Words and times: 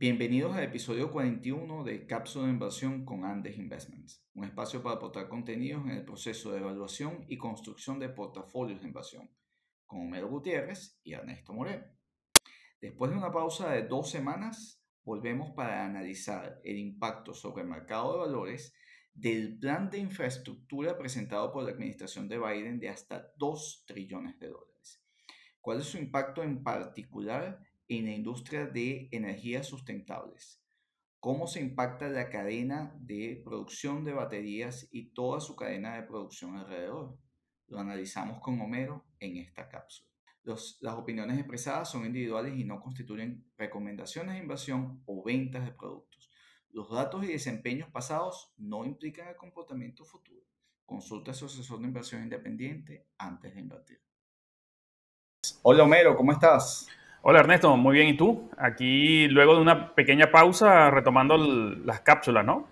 Bienvenidos 0.00 0.54
al 0.54 0.62
episodio 0.62 1.10
41 1.10 1.82
de 1.82 2.06
Cápsula 2.06 2.46
de 2.46 2.52
Inversión 2.52 3.04
con 3.04 3.24
Andes 3.24 3.58
Investments, 3.58 4.24
un 4.32 4.44
espacio 4.44 4.80
para 4.80 4.94
aportar 4.94 5.28
contenidos 5.28 5.84
en 5.86 5.90
el 5.90 6.04
proceso 6.04 6.52
de 6.52 6.60
evaluación 6.60 7.24
y 7.26 7.36
construcción 7.36 7.98
de 7.98 8.08
portafolios 8.08 8.80
de 8.80 8.86
inversión, 8.86 9.28
con 9.86 10.02
Homero 10.02 10.28
Gutiérrez 10.28 11.00
y 11.02 11.14
Ernesto 11.14 11.52
Moreno. 11.52 11.84
Después 12.80 13.10
de 13.10 13.16
una 13.16 13.32
pausa 13.32 13.72
de 13.72 13.88
dos 13.88 14.08
semanas, 14.08 14.86
volvemos 15.02 15.50
para 15.56 15.84
analizar 15.84 16.60
el 16.62 16.78
impacto 16.78 17.34
sobre 17.34 17.64
el 17.64 17.68
mercado 17.68 18.12
de 18.12 18.18
valores 18.20 18.76
del 19.12 19.58
plan 19.58 19.90
de 19.90 19.98
infraestructura 19.98 20.96
presentado 20.96 21.50
por 21.50 21.64
la 21.64 21.72
administración 21.72 22.28
de 22.28 22.38
Biden 22.38 22.78
de 22.78 22.90
hasta 22.90 23.32
2 23.36 23.84
trillones 23.84 24.38
de 24.38 24.46
dólares. 24.46 25.04
¿Cuál 25.60 25.80
es 25.80 25.86
su 25.86 25.98
impacto 25.98 26.44
en 26.44 26.62
particular 26.62 27.58
en 27.88 28.04
la 28.04 28.12
industria 28.12 28.66
de 28.66 29.08
energías 29.10 29.66
sustentables. 29.66 30.62
Cómo 31.20 31.46
se 31.46 31.60
impacta 31.60 32.08
la 32.08 32.28
cadena 32.28 32.94
de 33.00 33.40
producción 33.44 34.04
de 34.04 34.12
baterías 34.12 34.88
y 34.92 35.10
toda 35.10 35.40
su 35.40 35.56
cadena 35.56 35.96
de 35.96 36.04
producción 36.04 36.56
alrededor. 36.56 37.18
Lo 37.66 37.80
analizamos 37.80 38.40
con 38.40 38.60
Homero 38.60 39.04
en 39.18 39.38
esta 39.38 39.68
cápsula. 39.68 40.08
las 40.44 40.94
opiniones 40.94 41.38
expresadas 41.38 41.90
son 41.90 42.06
individuales 42.06 42.56
y 42.56 42.64
no 42.64 42.80
constituyen 42.80 43.44
recomendaciones 43.56 44.34
de 44.34 44.40
inversión 44.40 45.02
o 45.06 45.22
ventas 45.24 45.64
de 45.64 45.72
productos. 45.72 46.30
Los 46.70 46.90
datos 46.90 47.24
y 47.24 47.28
desempeños 47.28 47.90
pasados 47.90 48.52
no 48.56 48.84
implican 48.84 49.28
el 49.28 49.36
comportamiento 49.36 50.04
futuro. 50.04 50.42
Consulta 50.86 51.32
a 51.32 51.34
su 51.34 51.46
asesor 51.46 51.80
de 51.80 51.86
inversión 51.88 52.22
independiente 52.22 53.08
antes 53.18 53.54
de 53.54 53.60
invertir. 53.60 54.00
Hola 55.62 55.84
Homero, 55.84 56.16
¿cómo 56.16 56.32
estás? 56.32 56.88
Hola 57.22 57.40
Ernesto, 57.40 57.76
muy 57.76 57.94
bien. 57.94 58.08
¿Y 58.08 58.16
tú? 58.16 58.48
Aquí 58.56 59.28
luego 59.28 59.56
de 59.56 59.60
una 59.60 59.94
pequeña 59.94 60.30
pausa 60.30 60.90
retomando 60.90 61.36
las 61.36 62.00
cápsulas, 62.00 62.44
¿no? 62.44 62.68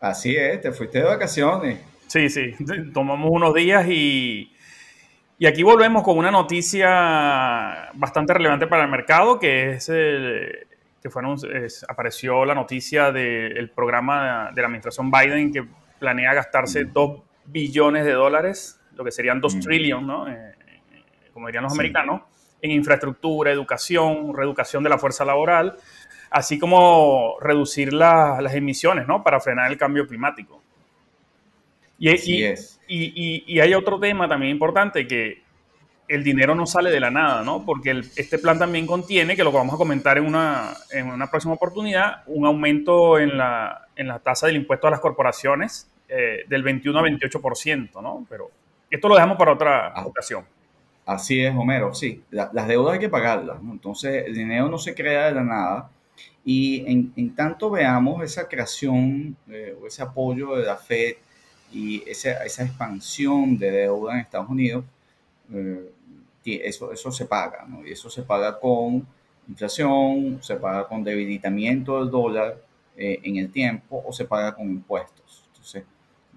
Así 0.00 0.34
es, 0.36 0.60
te 0.60 0.72
fuiste 0.72 0.98
de 0.98 1.04
vacaciones. 1.04 1.80
Sí, 2.06 2.28
sí, 2.28 2.54
tomamos 2.94 3.30
unos 3.30 3.52
días 3.52 3.86
y, 3.88 4.52
y 5.38 5.46
aquí 5.46 5.62
volvemos 5.62 6.02
con 6.02 6.16
una 6.16 6.30
noticia 6.30 7.90
bastante 7.94 8.32
relevante 8.32 8.66
para 8.66 8.84
el 8.84 8.90
mercado, 8.90 9.38
que 9.38 9.72
es 9.72 9.86
que 9.86 11.10
fueron, 11.10 11.36
apareció 11.88 12.44
la 12.44 12.54
noticia 12.54 13.12
del 13.12 13.70
programa 13.70 14.50
de 14.54 14.60
la 14.62 14.66
administración 14.66 15.10
Biden 15.10 15.52
que 15.52 15.64
planea 15.98 16.34
gastarse 16.34 16.84
2 16.84 17.10
mm. 17.10 17.52
billones 17.52 18.04
de 18.04 18.12
dólares, 18.12 18.80
lo 18.94 19.04
que 19.04 19.10
serían 19.10 19.40
2 19.40 19.54
mm. 19.56 19.60
trillions, 19.60 20.06
¿no? 20.06 20.28
Eh, 20.28 20.54
eh, 20.92 21.02
como 21.32 21.46
dirían 21.46 21.64
los 21.64 21.72
americanos 21.72 22.22
en 22.66 22.72
infraestructura, 22.72 23.50
educación, 23.50 24.34
reeducación 24.34 24.82
de 24.82 24.90
la 24.90 24.98
fuerza 24.98 25.24
laboral, 25.24 25.76
así 26.30 26.58
como 26.58 27.36
reducir 27.40 27.92
las 27.92 28.54
emisiones, 28.54 29.06
¿no? 29.08 29.22
Para 29.22 29.40
frenar 29.40 29.70
el 29.70 29.78
cambio 29.78 30.06
climático. 30.06 30.62
Y, 31.98 32.42
es. 32.44 32.80
Y, 32.88 33.58
hay 33.58 33.74
otro 33.74 33.98
tema 33.98 34.28
también 34.28 34.52
importante 34.52 35.06
que 35.06 35.42
el 36.08 36.22
dinero 36.22 36.54
no 36.54 36.66
sale 36.66 36.90
de 36.90 37.00
la 37.00 37.10
nada, 37.10 37.42
¿no? 37.42 37.64
Porque 37.64 38.02
este 38.16 38.38
plan 38.38 38.58
también 38.58 38.86
contiene, 38.86 39.34
que 39.34 39.42
lo 39.42 39.50
vamos 39.50 39.74
a 39.74 39.78
comentar 39.78 40.18
en 40.18 40.26
una, 40.26 40.74
en 40.90 41.06
una 41.06 41.30
próxima 41.30 41.54
oportunidad, 41.54 42.22
un 42.26 42.46
aumento 42.46 43.18
en 43.18 43.36
la, 43.36 43.88
en 43.96 44.08
la 44.08 44.18
tasa 44.20 44.46
del 44.46 44.56
impuesto 44.56 44.86
a 44.86 44.90
las 44.90 45.00
corporaciones 45.00 45.90
eh, 46.08 46.44
del 46.48 46.62
21 46.62 46.98
a 46.98 47.02
28%, 47.02 48.02
¿no? 48.02 48.26
Pero 48.28 48.50
esto 48.90 49.08
lo 49.08 49.14
dejamos 49.14 49.36
para 49.36 49.52
otra 49.52 49.88
ah. 49.88 50.06
ocasión. 50.06 50.44
Así 51.06 51.40
es, 51.40 51.54
Homero, 51.54 51.94
sí. 51.94 52.24
las 52.30 52.66
deudas 52.66 52.94
hay 52.94 52.98
que 52.98 53.08
pagarlas. 53.08 53.58
Entonces, 53.62 54.26
el 54.26 54.34
dinero 54.34 54.68
no 54.68 54.76
se 54.76 54.92
crea 54.94 55.26
de 55.26 55.34
la 55.34 55.44
nada. 55.44 55.90
Y 56.44 56.84
en, 57.16 57.34
tanto 57.34 57.70
veamos 57.70 58.22
esa 58.24 58.48
creación 58.48 59.36
eh, 59.48 59.76
o 59.80 59.86
ese 59.86 60.02
apoyo 60.02 60.56
de 60.56 60.64
la 60.66 60.76
Fed 60.76 61.14
y 61.72 62.02
esa, 62.08 62.44
esa 62.44 62.64
expansión 62.64 63.56
de 63.58 63.70
deuda 63.70 64.14
en 64.14 64.20
Estados 64.20 64.48
Unidos, 64.48 64.84
eh, 65.52 65.92
eso, 66.44 66.92
eso 66.92 67.12
se 67.12 67.26
paga, 67.26 67.64
¿no? 67.68 67.86
Y 67.86 67.92
eso 67.92 68.10
se 68.10 68.22
paga 68.22 68.58
con 68.58 69.06
inflación, 69.48 70.38
se 70.42 70.56
paga 70.56 70.88
con 70.88 71.04
debilitamiento 71.04 72.00
del 72.00 72.10
dólar 72.10 72.56
eh, 72.96 73.20
en 73.22 73.36
el 73.36 73.52
tiempo 73.52 74.02
o 74.06 74.12
se 74.12 74.24
paga 74.24 74.54
con 74.54 74.66
impuestos. 74.66 75.44
Entonces, 75.52 75.84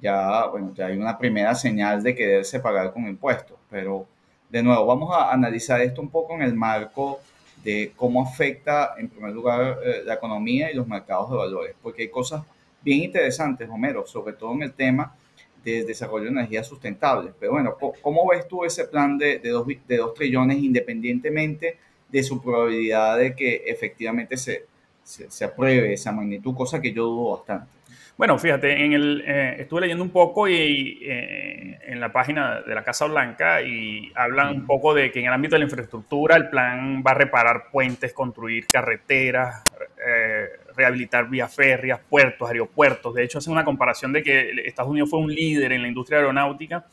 ya, 0.01 0.45
bueno, 0.47 0.73
ya 0.75 0.87
hay 0.87 0.97
una 0.97 1.17
primera 1.17 1.55
señal 1.55 2.03
de 2.03 2.15
que 2.15 2.27
debe 2.27 2.43
se 2.43 2.59
pagar 2.59 2.93
con 2.93 3.07
impuestos, 3.07 3.57
pero 3.69 4.07
de 4.49 4.63
nuevo, 4.63 4.85
vamos 4.85 5.15
a 5.15 5.31
analizar 5.31 5.79
esto 5.81 6.01
un 6.01 6.09
poco 6.09 6.33
en 6.35 6.41
el 6.41 6.55
marco 6.55 7.19
de 7.63 7.91
cómo 7.95 8.23
afecta, 8.23 8.95
en 8.97 9.09
primer 9.09 9.31
lugar, 9.31 9.77
eh, 9.83 10.01
la 10.05 10.15
economía 10.15 10.71
y 10.71 10.75
los 10.75 10.87
mercados 10.87 11.29
de 11.29 11.37
valores, 11.37 11.75
porque 11.81 12.03
hay 12.03 12.09
cosas 12.09 12.43
bien 12.81 13.03
interesantes, 13.03 13.69
Homero, 13.69 14.07
sobre 14.07 14.33
todo 14.33 14.53
en 14.53 14.63
el 14.63 14.73
tema 14.73 15.15
de 15.63 15.83
desarrollo 15.83 16.25
de 16.25 16.31
energías 16.31 16.65
sustentables. 16.65 17.33
Pero 17.39 17.51
bueno, 17.51 17.75
¿cómo 18.01 18.27
ves 18.29 18.47
tú 18.47 18.63
ese 18.63 18.85
plan 18.85 19.17
de, 19.17 19.39
de, 19.39 19.49
dos, 19.49 19.67
de 19.67 20.01
trillones 20.15 20.57
independientemente 20.57 21.77
de 22.07 22.23
su 22.23 22.41
probabilidad 22.41 23.17
de 23.17 23.35
que 23.35 23.63
efectivamente 23.67 24.37
se 24.37 25.45
apruebe 25.45 25.93
esa 25.93 26.11
magnitud, 26.11 26.55
cosa 26.55 26.81
que 26.81 26.93
yo 26.93 27.03
dudo 27.03 27.37
bastante? 27.37 27.78
Bueno, 28.19 28.37
fíjate, 28.37 28.83
en 28.83 28.91
el, 28.91 29.23
eh, 29.25 29.55
estuve 29.59 29.79
leyendo 29.79 30.03
un 30.03 30.09
poco 30.09 30.45
y, 30.45 30.99
eh, 31.03 31.79
en 31.85 32.01
la 32.01 32.11
página 32.11 32.59
de 32.59 32.75
la 32.75 32.83
Casa 32.83 33.05
Blanca 33.05 33.61
y 33.61 34.11
hablan 34.13 34.57
un 34.57 34.65
poco 34.65 34.93
de 34.93 35.09
que 35.09 35.21
en 35.21 35.27
el 35.27 35.31
ámbito 35.31 35.55
de 35.55 35.59
la 35.59 35.63
infraestructura 35.63 36.35
el 36.35 36.49
plan 36.49 37.01
va 37.01 37.11
a 37.11 37.13
reparar 37.13 37.69
puentes, 37.71 38.11
construir 38.11 38.67
carreteras, 38.67 39.63
eh, 40.05 40.49
rehabilitar 40.75 41.29
vías 41.29 41.55
férreas, 41.55 42.01
puertos, 42.09 42.49
aeropuertos. 42.49 43.15
De 43.15 43.23
hecho, 43.23 43.37
hacen 43.37 43.53
una 43.53 43.63
comparación 43.63 44.11
de 44.11 44.21
que 44.21 44.51
Estados 44.65 44.91
Unidos 44.91 45.09
fue 45.09 45.19
un 45.19 45.33
líder 45.33 45.71
en 45.71 45.81
la 45.81 45.87
industria 45.87 46.19
aeronáutica 46.19 46.87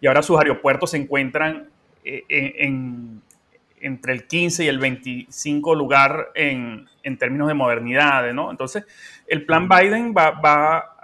y 0.00 0.06
ahora 0.06 0.22
sus 0.22 0.38
aeropuertos 0.38 0.92
se 0.92 0.98
encuentran 0.98 1.68
en, 2.04 3.22
entre 3.84 4.12
el 4.12 4.26
15 4.26 4.64
y 4.64 4.68
el 4.68 4.78
25 4.78 5.74
lugar 5.74 6.30
en, 6.34 6.86
en 7.02 7.18
términos 7.18 7.48
de 7.48 7.54
modernidad, 7.54 8.32
¿no? 8.32 8.50
Entonces, 8.50 8.84
el 9.26 9.46
plan 9.46 9.68
Biden 9.68 10.14
va, 10.16 10.30
va, 10.32 10.96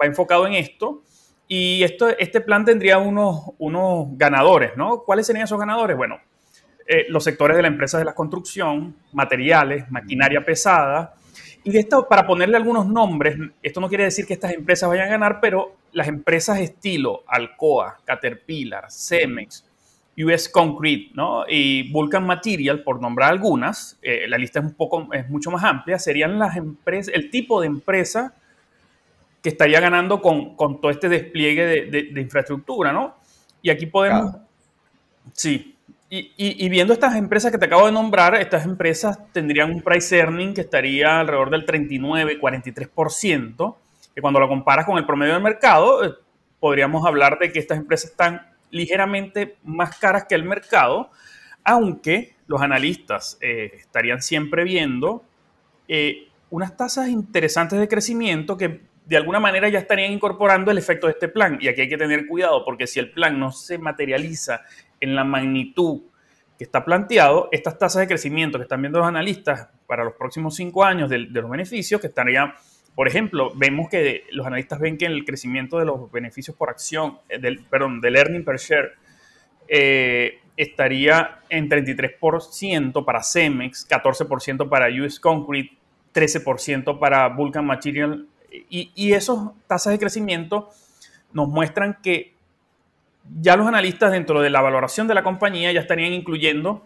va 0.00 0.06
enfocado 0.06 0.46
en 0.46 0.54
esto 0.54 1.02
y 1.54 1.82
esto, 1.82 2.08
este 2.08 2.40
plan 2.40 2.64
tendría 2.64 2.96
unos, 2.96 3.50
unos 3.58 4.06
ganadores, 4.12 4.76
¿no? 4.76 5.02
¿Cuáles 5.02 5.26
serían 5.26 5.44
esos 5.44 5.58
ganadores? 5.58 5.96
Bueno, 5.96 6.18
eh, 6.86 7.04
los 7.10 7.24
sectores 7.24 7.56
de 7.56 7.62
la 7.62 7.68
empresa 7.68 7.98
de 7.98 8.06
la 8.06 8.14
construcción, 8.14 8.96
materiales, 9.12 9.90
maquinaria 9.90 10.42
pesada. 10.44 11.14
Y 11.62 11.70
de 11.70 11.80
esto, 11.80 12.08
para 12.08 12.26
ponerle 12.26 12.56
algunos 12.56 12.86
nombres, 12.86 13.36
esto 13.62 13.80
no 13.80 13.88
quiere 13.90 14.04
decir 14.04 14.26
que 14.26 14.32
estas 14.32 14.52
empresas 14.52 14.88
vayan 14.88 15.08
a 15.08 15.10
ganar, 15.10 15.40
pero 15.40 15.76
las 15.92 16.08
empresas 16.08 16.58
estilo 16.58 17.22
Alcoa, 17.26 17.98
Caterpillar, 18.04 18.90
Cemex, 18.90 19.64
US 20.18 20.48
Concrete 20.48 21.10
¿no? 21.14 21.44
y 21.48 21.90
Vulcan 21.90 22.26
Material, 22.26 22.82
por 22.82 23.00
nombrar 23.00 23.30
algunas, 23.30 23.98
eh, 24.02 24.26
la 24.28 24.36
lista 24.38 24.58
es, 24.58 24.66
un 24.66 24.74
poco, 24.74 25.08
es 25.12 25.28
mucho 25.30 25.50
más 25.50 25.64
amplia, 25.64 25.98
serían 25.98 26.38
las 26.38 26.56
empresas, 26.56 27.14
el 27.14 27.30
tipo 27.30 27.60
de 27.60 27.66
empresa 27.68 28.34
que 29.42 29.48
estaría 29.48 29.80
ganando 29.80 30.20
con, 30.20 30.54
con 30.54 30.80
todo 30.80 30.90
este 30.90 31.08
despliegue 31.08 31.66
de, 31.66 32.02
de, 32.12 32.20
infraestructura, 32.20 32.92
¿no? 32.92 33.16
Y 33.60 33.70
aquí 33.70 33.86
podemos... 33.86 34.36
Sí. 35.32 35.76
Y, 36.08 36.32
y, 36.36 36.68
viendo 36.68 36.92
estas 36.92 37.16
empresas 37.16 37.50
que 37.50 37.56
te 37.56 37.64
acabo 37.64 37.86
de 37.86 37.92
nombrar, 37.92 38.34
estas 38.34 38.66
empresas 38.66 39.18
tendrían 39.32 39.72
un 39.72 39.80
price 39.80 40.14
earning 40.14 40.52
que 40.52 40.60
estaría 40.60 41.20
alrededor 41.20 41.48
del 41.48 41.64
39, 41.64 42.38
43%, 42.38 43.76
que 44.14 44.20
cuando 44.20 44.38
lo 44.38 44.46
comparas 44.46 44.84
con 44.84 44.98
el 44.98 45.06
promedio 45.06 45.32
del 45.32 45.42
mercado, 45.42 46.04
eh, 46.04 46.12
podríamos 46.60 47.06
hablar 47.06 47.38
de 47.38 47.50
que 47.50 47.58
estas 47.58 47.78
empresas 47.78 48.10
están 48.10 48.51
ligeramente 48.72 49.58
más 49.62 49.96
caras 49.98 50.24
que 50.28 50.34
el 50.34 50.42
mercado, 50.42 51.10
aunque 51.62 52.34
los 52.48 52.60
analistas 52.60 53.38
eh, 53.40 53.70
estarían 53.76 54.20
siempre 54.20 54.64
viendo 54.64 55.24
eh, 55.86 56.28
unas 56.50 56.76
tasas 56.76 57.08
interesantes 57.08 57.78
de 57.78 57.86
crecimiento 57.86 58.56
que 58.56 58.80
de 59.04 59.16
alguna 59.16 59.40
manera 59.40 59.68
ya 59.68 59.78
estarían 59.78 60.12
incorporando 60.12 60.70
el 60.70 60.78
efecto 60.78 61.06
de 61.06 61.12
este 61.12 61.28
plan. 61.28 61.58
Y 61.60 61.68
aquí 61.68 61.82
hay 61.82 61.88
que 61.88 61.98
tener 61.98 62.26
cuidado 62.26 62.64
porque 62.64 62.86
si 62.86 62.98
el 62.98 63.10
plan 63.10 63.38
no 63.38 63.52
se 63.52 63.78
materializa 63.78 64.62
en 65.00 65.14
la 65.14 65.24
magnitud 65.24 66.02
que 66.56 66.64
está 66.64 66.84
planteado, 66.84 67.48
estas 67.52 67.78
tasas 67.78 68.00
de 68.00 68.08
crecimiento 68.08 68.58
que 68.58 68.62
están 68.62 68.80
viendo 68.80 68.98
los 68.98 69.08
analistas 69.08 69.68
para 69.86 70.04
los 70.04 70.14
próximos 70.14 70.54
cinco 70.54 70.84
años 70.84 71.10
de, 71.10 71.26
de 71.26 71.40
los 71.40 71.50
beneficios, 71.50 72.00
que 72.00 72.06
estarían 72.06 72.54
por 72.94 73.08
ejemplo, 73.08 73.52
vemos 73.54 73.88
que 73.88 74.24
los 74.32 74.46
analistas 74.46 74.78
ven 74.78 74.98
que 74.98 75.06
el 75.06 75.24
crecimiento 75.24 75.78
de 75.78 75.86
los 75.86 76.10
beneficios 76.10 76.56
por 76.56 76.68
acción, 76.68 77.18
eh, 77.28 77.38
del, 77.38 77.64
perdón, 77.64 78.00
del 78.00 78.16
earning 78.16 78.44
per 78.44 78.58
share, 78.58 78.92
eh, 79.68 80.40
estaría 80.56 81.40
en 81.48 81.70
33% 81.70 83.04
para 83.04 83.22
Cemex, 83.22 83.88
14% 83.88 84.68
para 84.68 84.88
US 85.02 85.18
Concrete, 85.18 85.76
13% 86.14 86.98
para 86.98 87.28
Vulcan 87.28 87.64
Material. 87.64 88.26
Y, 88.68 88.92
y 88.94 89.12
esas 89.12 89.38
tasas 89.66 89.94
de 89.94 89.98
crecimiento 89.98 90.68
nos 91.32 91.48
muestran 91.48 91.98
que 92.02 92.34
ya 93.40 93.56
los 93.56 93.66
analistas 93.66 94.12
dentro 94.12 94.42
de 94.42 94.50
la 94.50 94.60
valoración 94.60 95.08
de 95.08 95.14
la 95.14 95.22
compañía 95.22 95.72
ya 95.72 95.80
estarían 95.80 96.12
incluyendo 96.12 96.84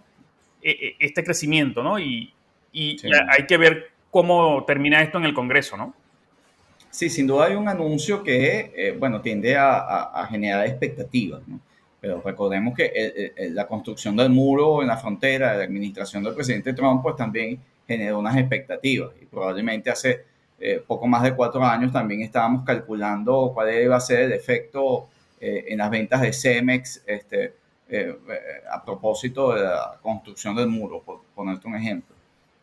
eh, 0.63 0.95
este 1.01 1.25
crecimiento, 1.25 1.83
¿no? 1.83 1.99
Y, 1.99 2.33
y 2.73 2.97
hay 3.37 3.47
que 3.47 3.57
ver 3.57 3.96
cómo 4.17 4.65
termina 4.65 5.03
esto 5.03 5.19
en 5.19 5.27
el 5.27 5.35
Congreso, 5.35 5.77
¿no? 5.77 5.93
Sí, 6.89 7.11
sin 7.11 7.27
duda 7.27 7.49
hay 7.49 7.55
un 7.55 7.69
anuncio 7.69 8.23
que, 8.23 8.73
eh, 8.75 8.97
bueno, 8.99 9.21
tiende 9.21 9.55
a, 9.59 10.27
generar 10.31 10.67
expectativas, 10.67 11.47
¿no? 11.47 11.61
Pero 12.01 12.23
recordemos 12.25 12.75
que 12.75 13.35
la 13.53 13.67
construcción 13.67 14.17
del 14.17 14.31
muro 14.31 14.81
en 14.81 14.89
la 14.89 14.97
frontera 14.97 15.53
de 15.53 15.59
la 15.59 15.65
administración 15.65 16.25
del 16.25 16.35
presidente 16.35 16.73
Trump, 16.73 17.03
pues 17.03 17.15
también 17.15 17.61
generó 17.87 18.21
unas 18.21 18.39
expectativas 18.39 19.11
y 19.21 19.27
probablemente 19.27 19.91
hace 19.91 20.25
eh, 20.59 20.83
poco 20.87 21.07
más 21.07 21.23
de 21.23 21.35
cuatro 21.35 21.63
años 21.63 21.93
también 21.93 22.23
estábamos 22.23 22.65
calculando 22.65 23.51
cuál 23.53 23.75
iba 23.75 23.97
a 23.97 24.01
ser 24.01 24.21
el 24.21 24.33
efecto 24.33 25.09
eh, 25.39 25.67
en 25.69 25.77
las 25.77 25.91
ventas 25.91 26.23
de 26.23 26.33
Cemex 26.33 27.03
este, 27.07 27.53
a 28.73 28.83
propósito 28.83 29.53
de 29.53 29.65
la 29.65 29.99
construcción 30.01 30.57
del 30.57 30.69
muro, 30.69 31.03
por 31.03 31.21
ponerte 31.35 31.69
un 31.69 31.75
ejemplo. 31.77 32.16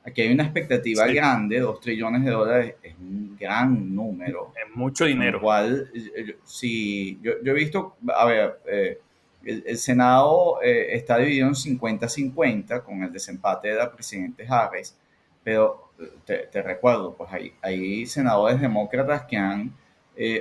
Aquí 0.05 0.21
hay 0.21 0.33
una 0.33 0.43
expectativa 0.43 1.07
grande, 1.07 1.59
dos 1.59 1.79
trillones 1.79 2.25
de 2.25 2.31
dólares 2.31 2.75
es 2.83 2.93
un 2.99 3.37
gran 3.39 3.95
número. 3.95 4.51
Es 4.53 4.75
mucho 4.75 5.05
dinero. 5.05 5.37
Igual, 5.37 5.89
eh, 5.93 6.37
si 6.43 7.19
yo, 7.21 7.31
he 7.43 7.53
visto, 7.53 7.95
a 8.13 8.25
ver, 8.25 8.59
eh, 8.67 8.99
el, 9.45 9.77
Senado 9.77 10.61
eh, 10.61 10.95
está 10.95 11.17
dividido 11.17 11.47
en 11.47 11.53
50-50 11.53 12.83
con 12.83 13.03
el 13.03 13.13
desempate 13.13 13.69
de 13.69 13.75
la 13.75 13.91
presidente 13.91 14.45
Harris, 14.47 14.95
pero 15.41 15.91
te, 16.25 16.61
recuerdo, 16.61 17.15
pues 17.15 17.31
hay, 17.31 17.53
hay, 17.61 18.05
senadores 18.05 18.59
demócratas 18.59 19.23
que 19.23 19.37
han 19.37 19.73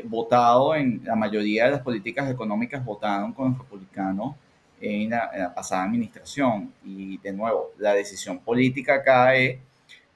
votado 0.04 0.74
en 0.74 1.02
la 1.04 1.14
mayoría 1.14 1.66
de 1.66 1.72
las 1.72 1.80
políticas 1.80 2.30
económicas, 2.30 2.84
votaron 2.84 3.32
con 3.32 3.50
los 3.50 3.58
republicanos 3.58 4.34
en 4.82 5.10
la, 5.10 5.52
pasada 5.54 5.84
administración. 5.84 6.72
Y 6.84 7.18
de 7.18 7.32
nuevo, 7.32 7.70
la 7.78 7.94
decisión 7.94 8.40
política 8.40 9.02
cae, 9.02 9.60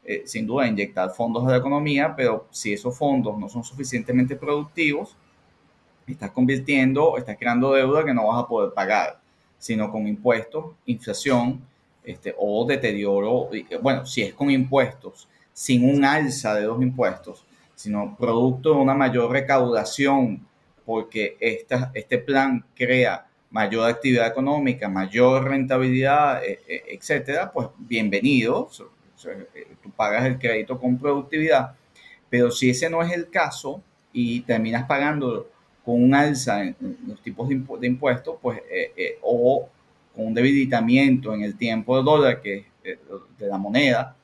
eh, 0.05 0.23
sin 0.27 0.47
duda, 0.47 0.67
inyectar 0.67 1.11
fondos 1.11 1.47
a 1.47 1.51
la 1.53 1.57
economía, 1.59 2.15
pero 2.17 2.49
si 2.51 2.73
esos 2.73 2.97
fondos 2.97 3.39
no 3.39 3.49
son 3.49 3.63
suficientemente 3.65 4.35
productivos, 4.37 5.17
estás 6.07 6.31
convirtiendo, 6.33 7.17
estás 7.17 7.37
creando 7.39 7.73
deuda 7.73 8.05
que 8.05 8.13
no 8.13 8.27
vas 8.27 8.45
a 8.45 8.49
poder 8.49 8.73
pagar, 8.75 9.21
sino 9.59 9.91
con 9.91 10.07
impuestos, 10.07 10.75
inflación 10.87 11.61
este, 12.05 12.35
o 12.37 12.67
deterioro. 12.67 13.49
Bueno, 13.81 14.05
si 14.05 14.23
es 14.23 14.35
con 14.35 14.51
impuestos, 14.51 15.29
sin 15.53 15.89
un 15.89 16.05
alza 16.05 16.55
de 16.55 16.67
los 16.67 16.81
impuestos, 16.83 17.45
sino 17.75 18.17
producto 18.17 18.75
de 18.75 18.81
una 18.81 18.95
mayor 18.95 19.31
recaudación, 19.31 20.47
porque 20.85 21.37
esta, 21.41 21.91
este 21.95 22.19
plan 22.19 22.65
crea 22.75 23.27
mayor 23.51 23.89
actividad 23.89 24.27
económica, 24.27 24.89
mayor 24.89 25.45
rentabilidad, 25.45 26.45
e, 26.45 26.61
e, 26.67 26.95
etcétera, 26.95 27.51
pues 27.53 27.69
bienvenido. 27.79 28.69
Eh, 29.55 29.67
tú 29.83 29.91
pagas 29.91 30.27
el 30.27 30.39
crédito 30.39 30.79
con 30.79 30.99
productividad, 30.99 31.75
pero 32.29 32.51
si 32.51 32.71
ese 32.71 32.91
no 32.91 33.03
es 33.03 33.13
el 33.13 33.31
caso 33.31 33.83
y 34.13 34.41
terminas 34.41 34.87
pagando 34.87 35.49
con 35.85 36.03
un 36.03 36.15
alza 36.15 36.63
en, 36.63 36.77
los 37.07 37.23
tipos 37.23 37.49
de, 37.49 37.87
impuestos, 37.87 38.37
pues, 38.43 38.59
eh, 38.71 38.93
eh, 38.97 39.19
o 39.23 39.69
con 40.15 40.27
un 40.27 40.35
debilitamiento 40.35 41.33
en 41.33 41.43
el 41.43 41.57
tiempo 41.57 41.97
del 41.97 42.05
dólar, 42.05 42.41
que 42.41 42.67
de 43.39 43.49
la 43.49 43.59
moneda, 43.59 44.15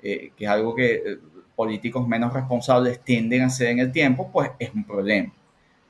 que 0.00 0.32
es 0.38 0.48
algo 0.48 0.72
que 0.72 1.18
políticos 1.56 2.06
menos 2.06 2.32
responsables 2.32 3.00
tienden 3.00 3.42
a 3.42 3.46
hacer 3.46 3.68
en 3.68 3.80
el 3.80 3.90
tiempo, 3.90 4.30
pues 4.32 4.50
es 4.58 4.72
un 4.72 4.84
problema. 4.84 5.32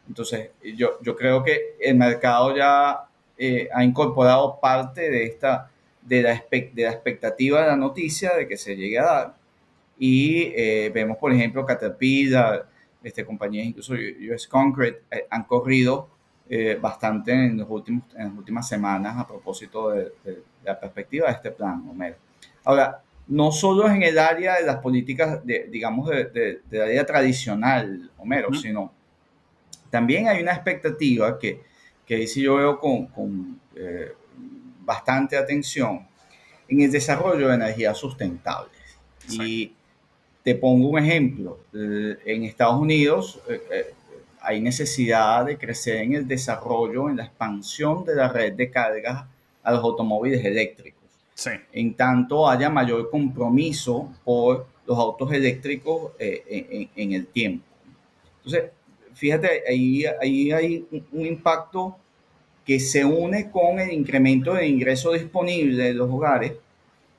Entonces, 0.09 0.51
yo, 0.77 0.99
yo 1.03 1.17
creo 1.17 1.43
que 1.43 1.77
el 1.81 1.97
mercado 1.97 2.55
ya 2.57 3.07
eh, 3.37 3.69
ha 3.73 3.83
incorporado 3.83 4.61
parte 4.61 5.11
de 5.11 5.25
esta, 5.25 5.71
de 6.03 6.23
la, 6.23 6.45
de 6.51 6.83
la 6.83 6.91
expectativa 6.91 7.63
de 7.63 7.67
la 7.69 7.77
noticia 7.77 8.35
de 8.35 8.47
que 8.47 8.57
se 8.57 8.77
llegue 8.77 8.99
a 8.99 9.05
dar. 9.05 9.35
Y 9.99 10.53
eh, 10.55 10.91
vemos, 10.93 11.17
por 11.19 11.33
ejemplo, 11.33 11.65
Caterpillar, 11.65 12.69
este, 13.03 13.25
compañías, 13.25 13.67
incluso 13.67 13.95
US 13.95 14.47
Concrete, 14.47 15.03
eh, 15.11 15.27
han 15.31 15.45
corrido 15.45 16.09
bastante 16.81 17.33
en, 17.33 17.57
los 17.57 17.67
últimos, 17.71 18.05
en 18.15 18.29
las 18.29 18.37
últimas 18.37 18.69
semanas 18.69 19.17
a 19.19 19.27
propósito 19.27 19.91
de, 19.91 20.13
la 20.63 20.79
perspectiva 20.79 21.27
de 21.27 21.33
este 21.33 21.51
plan, 21.51 21.83
Homero. 21.91 22.17
Ahora, 22.65 23.03
no 23.29 23.51
solo 23.51 23.89
en 23.89 24.03
el 24.03 24.19
área 24.19 24.57
de 24.57 24.67
las 24.67 24.77
políticas, 24.77 25.45
de, 25.45 25.67
digamos, 25.71 26.11
de, 26.11 26.27
de, 26.27 26.79
la 26.79 26.85
área 26.85 27.07
tradicional, 27.07 28.11
Homero, 28.19 28.53
sino 28.53 28.93
también 29.95 30.27
hay 30.27 30.43
una 30.43 30.51
expectativa 30.51 31.39
que, 31.39 31.61
que 32.05 32.17
ahí 32.17 32.27
sí 32.27 32.43
yo 32.43 32.57
veo 32.57 32.81
con, 32.81 33.61
eh, 33.77 34.13
bastante 34.81 35.37
atención 35.37 36.05
en 36.67 36.81
el 36.81 36.91
desarrollo 36.91 37.47
de 37.47 37.55
energías 37.55 37.97
sustentables. 37.97 38.77
Y 39.31 39.73
te 40.43 40.57
pongo 40.57 40.89
un 40.89 40.99
ejemplo. 40.99 41.61
En 41.73 42.43
Estados 42.43 42.81
Unidos 42.81 43.41
eh, 43.49 43.63
eh, 43.71 43.95
hay 44.41 44.61
necesidad 44.61 45.47
de 45.47 45.57
crecer 45.57 45.99
en 45.99 46.15
el 46.15 46.27
desarrollo, 46.27 47.09
en 47.09 47.19
la 47.19 47.27
expansión 47.27 48.05
de 48.05 48.17
la 48.17 48.29
red 48.29 48.55
de 48.55 48.73
cargas 48.73 49.27
a 49.63 49.73
los 49.75 49.85
automóviles 49.85 50.45
eléctricos. 50.45 51.05
En 51.73 51.95
tanto 51.95 52.49
haya 52.51 52.69
mayor 52.69 53.09
compromiso 53.11 54.13
por 54.25 54.67
los 54.89 54.99
autos 54.99 55.31
eléctricos 55.31 56.11
en, 56.19 56.91
en, 56.97 57.13
el 57.13 57.29
tiempo. 57.29 57.65
Entonces, 58.39 58.73
fíjate, 59.15 59.63
ahí, 59.69 60.05
ahí 60.21 60.53
hay 60.53 60.87
un 61.13 61.27
impacto 61.27 61.97
que 62.65 62.81
se 62.81 63.05
une 63.05 63.51
con 63.51 63.79
el 63.79 63.93
incremento 63.93 64.55
de 64.55 64.67
ingreso 64.67 65.13
disponible 65.13 65.85
de 65.85 65.95
los 65.95 66.11
hogares 66.11 66.53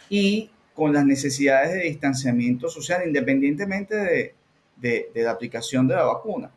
y 0.10 0.50
con 0.74 0.94
las 0.94 1.06
necesidades 1.06 1.74
de 1.74 1.82
distanciamiento 1.82 2.68
social, 2.70 3.04
independientemente 3.06 3.96
de, 3.96 4.36
de, 4.76 5.24
la 5.24 5.32
aplicación 5.32 5.88
de 5.88 5.96
la 5.96 6.04
vacuna. 6.04 6.52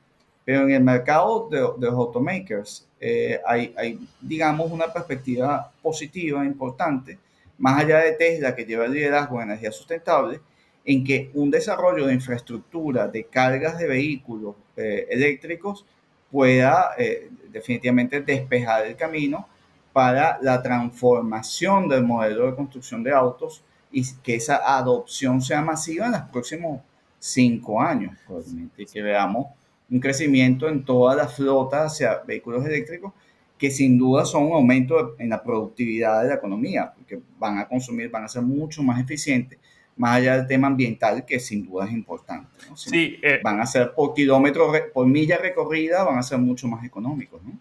Pero 0.45 0.63
en 0.63 0.71
el 0.71 0.83
mercado 0.83 1.49
de, 1.51 1.59
de 1.59 1.87
los 1.87 1.95
automakers 1.95 2.87
eh, 3.01 3.41
hay, 3.47 3.75
hay, 3.77 4.01
digamos, 4.21 4.73
una 4.73 4.93
perspectiva 4.93 5.71
positiva, 5.81 6.45
importante, 6.45 7.19
más 7.59 7.85
allá 7.85 7.99
de 7.99 8.13
Tesla, 8.13 8.57
que 8.57 8.65
lleva 8.65 8.87
el 8.87 8.93
liderazgo 8.93 9.37
en 9.41 9.51
energía 9.51 9.71
sustentable, 9.71 10.41
en 10.89 11.05
que 11.05 11.31
un 11.35 11.51
desarrollo 11.51 12.07
de 12.07 12.15
infraestructura 12.15 13.09
de 13.09 13.25
cargas 13.25 13.77
de 13.77 13.87
vehículos 13.87 14.57
eh, 14.75 15.07
eléctricos 15.11 15.85
pueda 16.31 16.93
eh, 16.97 17.29
definitivamente 17.53 18.23
despejar 18.23 18.87
el 18.87 18.97
camino 18.97 19.47
para 19.93 20.39
la 20.41 20.63
transformación 20.63 21.91
del 21.91 22.05
modelo 22.05 22.47
de 22.47 22.57
construcción 22.57 23.03
de 23.03 23.13
autos 23.13 23.63
y 23.93 24.03
que 24.23 24.37
esa 24.37 24.63
adopción 24.79 25.43
sea 25.43 25.61
masiva 25.61 26.07
en 26.07 26.13
los 26.13 26.23
próximos 26.23 26.81
cinco 27.19 27.83
años, 27.83 28.17
probablemente, 28.27 28.85
y 28.85 28.87
que 28.87 29.03
veamos 29.03 29.49
un 29.91 30.01
crecimiento 30.01 30.71
en 30.71 30.87
toda 30.87 31.15
la 31.15 31.29
flota 31.29 31.85
hacia 31.85 32.23
vehículos 32.27 32.65
eléctricos 32.65 33.13
que 33.59 33.71
sin 33.71 33.99
duda 33.99 34.25
son 34.25 34.45
un 34.45 34.53
aumento 34.55 35.17
en 35.19 35.29
la 35.29 35.43
productividad 35.43 36.23
de 36.23 36.29
la 36.29 36.37
economía, 36.37 36.95
porque 36.95 37.21
van 37.39 37.59
a 37.59 37.69
consumir, 37.69 38.09
van 38.09 38.25
a 38.25 38.29
ser 38.29 38.41
mucho 38.41 38.83
más 38.83 38.99
eficientes 38.99 39.59
más 39.99 40.17
allá 40.17 40.37
del 40.37 40.47
tema 40.47 40.69
ambiental, 40.69 41.25
que 41.27 41.41
sin 41.41 41.67
duda 41.67 41.87
es 41.87 41.93
importante. 41.93 42.49
Sí, 42.75 43.19
eh, 43.23 43.41
van 43.43 43.61
a 43.61 43.67
ser 43.67 43.93
por 43.95 44.15
kilómetros, 44.15 44.75
por 44.95 45.07
milla 45.07 45.37
recorrida, 45.39 46.05
van 46.05 46.19
a 46.19 46.23
ser 46.23 46.39
mucho 46.39 46.69
más 46.69 46.85
económicos. 46.85 47.43
¿no? 47.43 47.59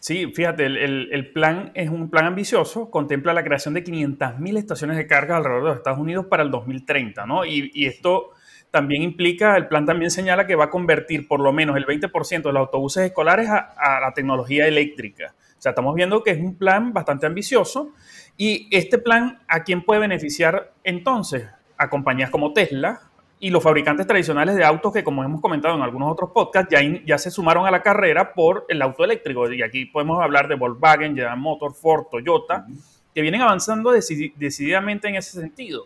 Sí, 0.00 0.32
fíjate, 0.34 0.66
el, 0.66 1.08
el, 1.12 1.32
plan 1.32 1.70
es 1.74 1.90
un 1.90 2.10
plan 2.10 2.26
ambicioso, 2.26 2.90
contempla 2.90 3.32
la 3.32 3.44
creación 3.44 3.74
de 3.74 3.84
500.000 3.84 4.58
estaciones 4.58 4.96
de 4.96 5.06
carga 5.06 5.36
alrededor 5.36 5.62
de 5.62 5.68
los 5.68 5.76
Estados 5.78 5.98
Unidos 5.98 6.26
para 6.26 6.42
el 6.42 6.50
2030, 6.50 7.26
¿no? 7.26 7.44
Y, 7.44 7.70
y, 7.74 7.86
esto 7.86 8.30
también 8.70 9.02
implica, 9.02 9.56
el 9.56 9.68
plan 9.68 9.86
también 9.86 10.10
señala 10.10 10.46
que 10.46 10.56
va 10.56 10.64
a 10.64 10.70
convertir 10.70 11.28
por 11.28 11.40
lo 11.40 11.52
menos 11.52 11.76
el 11.76 11.86
20% 11.86 12.42
de 12.42 12.52
los 12.52 12.60
autobuses 12.60 13.04
escolares 13.04 13.48
a, 13.48 13.74
a 13.78 14.00
la 14.00 14.12
tecnología 14.12 14.66
eléctrica. 14.66 15.34
O 15.58 15.62
sea, 15.64 15.70
estamos 15.70 15.94
viendo 15.94 16.22
que 16.22 16.32
es 16.32 16.38
un 16.38 16.56
plan 16.56 16.92
bastante 16.92 17.24
ambicioso. 17.26 17.92
Y 18.36 18.68
este 18.76 18.98
plan, 18.98 19.38
¿a 19.48 19.62
quién 19.62 19.84
puede 19.84 20.00
beneficiar 20.00 20.74
entonces? 20.82 21.46
A 21.76 21.88
compañías 21.88 22.30
como 22.30 22.52
Tesla 22.52 23.00
y 23.40 23.50
los 23.50 23.62
fabricantes 23.62 24.06
tradicionales 24.06 24.56
de 24.56 24.64
autos 24.64 24.92
que, 24.92 25.04
como 25.04 25.22
hemos 25.22 25.40
comentado 25.40 25.74
en 25.74 25.82
algunos 25.82 26.10
otros 26.10 26.30
podcasts, 26.30 26.68
ya, 26.70 26.80
ya 27.04 27.18
se 27.18 27.30
sumaron 27.30 27.66
a 27.66 27.70
la 27.70 27.82
carrera 27.82 28.32
por 28.32 28.64
el 28.68 28.80
auto 28.80 29.04
eléctrico. 29.04 29.50
Y 29.52 29.62
aquí 29.62 29.86
podemos 29.86 30.22
hablar 30.22 30.48
de 30.48 30.54
Volkswagen, 30.54 31.14
General 31.14 31.38
Motors, 31.38 31.78
Ford, 31.78 32.06
Toyota, 32.10 32.66
que 33.14 33.22
vienen 33.22 33.42
avanzando 33.42 33.92
decididamente 33.92 35.08
en 35.08 35.16
ese 35.16 35.40
sentido. 35.40 35.84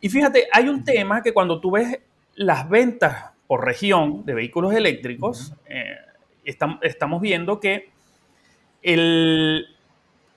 Y 0.00 0.08
fíjate, 0.08 0.48
hay 0.52 0.68
un 0.68 0.84
tema 0.84 1.22
que 1.22 1.32
cuando 1.32 1.60
tú 1.60 1.72
ves 1.72 1.98
las 2.34 2.68
ventas 2.68 3.32
por 3.46 3.64
región 3.64 4.24
de 4.24 4.34
vehículos 4.34 4.74
eléctricos, 4.74 5.54
eh, 5.66 5.96
estamos 6.44 7.20
viendo 7.20 7.60
que 7.60 7.90
el, 8.82 9.66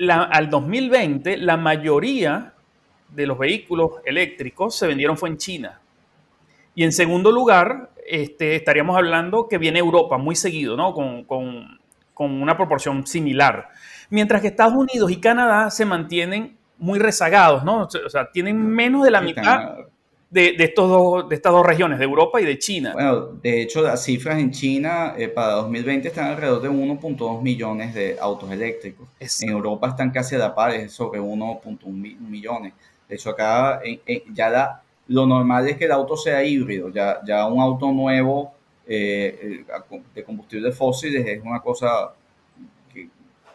al 0.09 0.49
2020 0.49 1.37
la 1.37 1.57
mayoría 1.57 2.53
de 3.09 3.27
los 3.27 3.37
vehículos 3.37 3.91
eléctricos 4.05 4.75
se 4.75 4.87
vendieron 4.87 5.17
fue 5.17 5.29
en 5.29 5.37
China. 5.37 5.79
Y 6.75 6.83
en 6.83 6.91
segundo 6.91 7.31
lugar, 7.31 7.89
este, 8.05 8.55
estaríamos 8.55 8.95
hablando 8.95 9.47
que 9.47 9.57
viene 9.57 9.79
Europa 9.79 10.17
muy 10.17 10.35
seguido, 10.35 10.77
¿no? 10.77 10.93
Con, 10.93 11.23
con, 11.23 11.77
una 12.19 12.55
proporción 12.55 13.05
similar. 13.05 13.69
Mientras 14.09 14.41
que 14.41 14.47
Estados 14.47 14.73
Unidos 14.73 15.11
y 15.11 15.17
Canadá 15.17 15.69
se 15.69 15.85
mantienen 15.85 16.55
muy 16.77 16.97
rezagados, 16.99 17.63
¿no? 17.63 17.83
O 17.83 18.09
sea, 18.09 18.31
tienen 18.31 18.57
menos 18.59 19.03
de 19.03 19.11
la 19.11 19.21
mitad. 19.21 19.75
de, 20.29 20.55
estos 20.57 20.89
dos, 20.89 21.29
de 21.29 21.35
estas 21.35 21.51
dos 21.51 21.65
regiones, 21.65 21.99
de 21.99 22.05
Europa 22.05 22.41
y 22.41 22.45
de 22.45 22.57
China. 22.59 22.93
Bueno, 22.93 23.27
de 23.41 23.61
hecho, 23.61 23.81
las 23.81 24.03
cifras 24.03 24.39
en 24.39 24.51
China 24.51 25.13
eh, 25.17 25.27
para 25.29 25.53
2020 25.53 26.07
están 26.07 26.27
alrededor 26.27 26.61
de 26.61 26.69
1.2 26.69 27.41
millones 27.41 27.93
de 27.93 28.17
autos 28.19 28.51
eléctricos. 28.51 29.07
En 29.19 29.49
Europa 29.49 29.89
están 29.89 30.11
casi 30.11 30.35
a 30.35 30.39
la 30.39 30.55
par, 30.55 30.73
es 30.73 30.91
sobre 30.91 31.19
1.1 31.19 32.19
millones. 32.19 32.73
De 33.07 33.15
hecho, 33.15 33.31
acá 33.31 33.81
ya 34.33 34.49
la, 34.49 34.81
lo 35.07 35.25
normal 35.25 35.67
es 35.67 35.77
que 35.77 35.85
el 35.85 35.91
auto 35.91 36.17
sea 36.17 36.43
híbrido, 36.43 36.89
ya, 36.89 37.19
ya 37.25 37.45
un 37.47 37.61
auto 37.61 37.91
nuevo 37.91 38.53
eh, 38.85 39.63
de 40.13 40.23
combustible 40.23 40.71
fósil 40.71 41.15
es 41.15 41.41
una 41.43 41.61
cosa 41.61 42.13
que, 42.93 43.09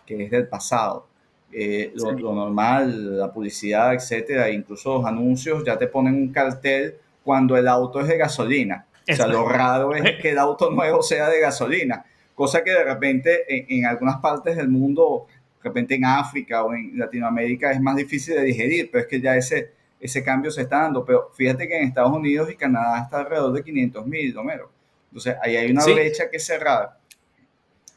que 0.06 0.24
es 0.24 0.30
del 0.30 0.48
pasado. 0.48 1.06
Eh, 1.54 1.92
lo, 1.96 2.12
normal, 2.14 3.18
la 3.18 3.30
publicidad, 3.30 3.92
etcétera, 3.92 4.48
incluso 4.50 4.94
los 4.94 5.04
anuncios 5.04 5.62
ya 5.64 5.76
te 5.76 5.86
ponen 5.86 6.14
un 6.14 6.32
cartel 6.32 6.96
cuando 7.22 7.58
el 7.58 7.68
auto 7.68 8.00
es 8.00 8.08
de 8.08 8.16
gasolina. 8.16 8.86
O 9.08 9.14
sea, 9.14 9.26
lo 9.26 9.46
raro 9.46 9.94
es 9.94 10.02
que 10.22 10.30
el 10.30 10.38
auto 10.38 10.70
nuevo 10.70 11.02
sea 11.02 11.28
de 11.28 11.40
gasolina, 11.40 12.06
cosa 12.34 12.64
que 12.64 12.70
de 12.70 12.84
repente 12.84 13.44
en, 13.48 13.84
algunas 13.84 14.16
partes 14.18 14.56
del 14.56 14.68
mundo, 14.68 15.26
de 15.62 15.68
repente 15.68 15.94
en 15.94 16.04
África 16.04 16.64
o 16.64 16.74
en 16.74 16.98
Latinoamérica 16.98 17.72
es 17.72 17.80
más 17.80 17.96
difícil 17.96 18.34
de 18.34 18.42
digerir, 18.42 18.90
pero 18.90 19.02
es 19.02 19.08
que 19.08 19.20
ya 19.20 19.36
ese, 19.36 19.72
ese 20.00 20.22
cambio 20.22 20.50
se 20.50 20.62
está 20.62 20.82
dando. 20.82 21.04
Pero 21.04 21.30
fíjate 21.34 21.68
que 21.68 21.76
en 21.76 21.88
Estados 21.88 22.12
Unidos 22.12 22.50
y 22.50 22.56
Canadá 22.56 23.02
está 23.02 23.20
alrededor 23.20 23.52
de 23.52 23.62
500 23.62 24.06
mil, 24.06 24.34
Romero. 24.34 24.70
Entonces, 25.10 25.36
ahí 25.42 25.56
hay 25.56 25.70
una 25.70 25.84
brecha 25.84 26.30
que 26.30 26.38
cerrar 26.38 26.96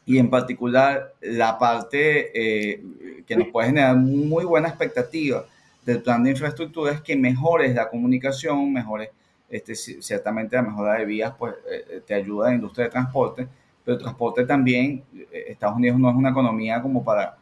y 0.06 0.18
en 0.18 0.30
particular 0.30 1.14
la 1.20 1.58
parte 1.58 2.30
eh, 2.32 2.80
que 3.26 3.36
nos 3.36 3.48
puede 3.48 3.68
generar 3.68 3.96
muy 3.96 4.44
buena 4.44 4.68
expectativa 4.68 5.44
del 5.84 6.00
plan 6.00 6.22
de 6.22 6.30
infraestructura 6.30 6.92
es 6.92 7.00
que 7.00 7.16
mejores 7.16 7.74
la 7.74 7.88
comunicación, 7.90 8.72
mejores, 8.72 9.10
este, 9.50 9.74
ciertamente 9.74 10.54
la 10.54 10.62
mejora 10.62 10.94
de 10.94 11.04
vías, 11.04 11.34
pues 11.36 11.54
eh, 11.68 11.84
eh, 11.90 12.02
te 12.06 12.14
ayuda 12.14 12.46
a 12.46 12.50
la 12.50 12.54
industria 12.54 12.84
de 12.84 12.90
transporte, 12.92 13.48
pero 13.84 13.96
el 13.96 14.02
transporte 14.02 14.44
también, 14.46 15.02
Estados 15.30 15.76
Unidos 15.76 15.98
no 15.98 16.08
es 16.10 16.16
una 16.16 16.30
economía 16.30 16.80
como 16.80 17.04
para 17.04 17.36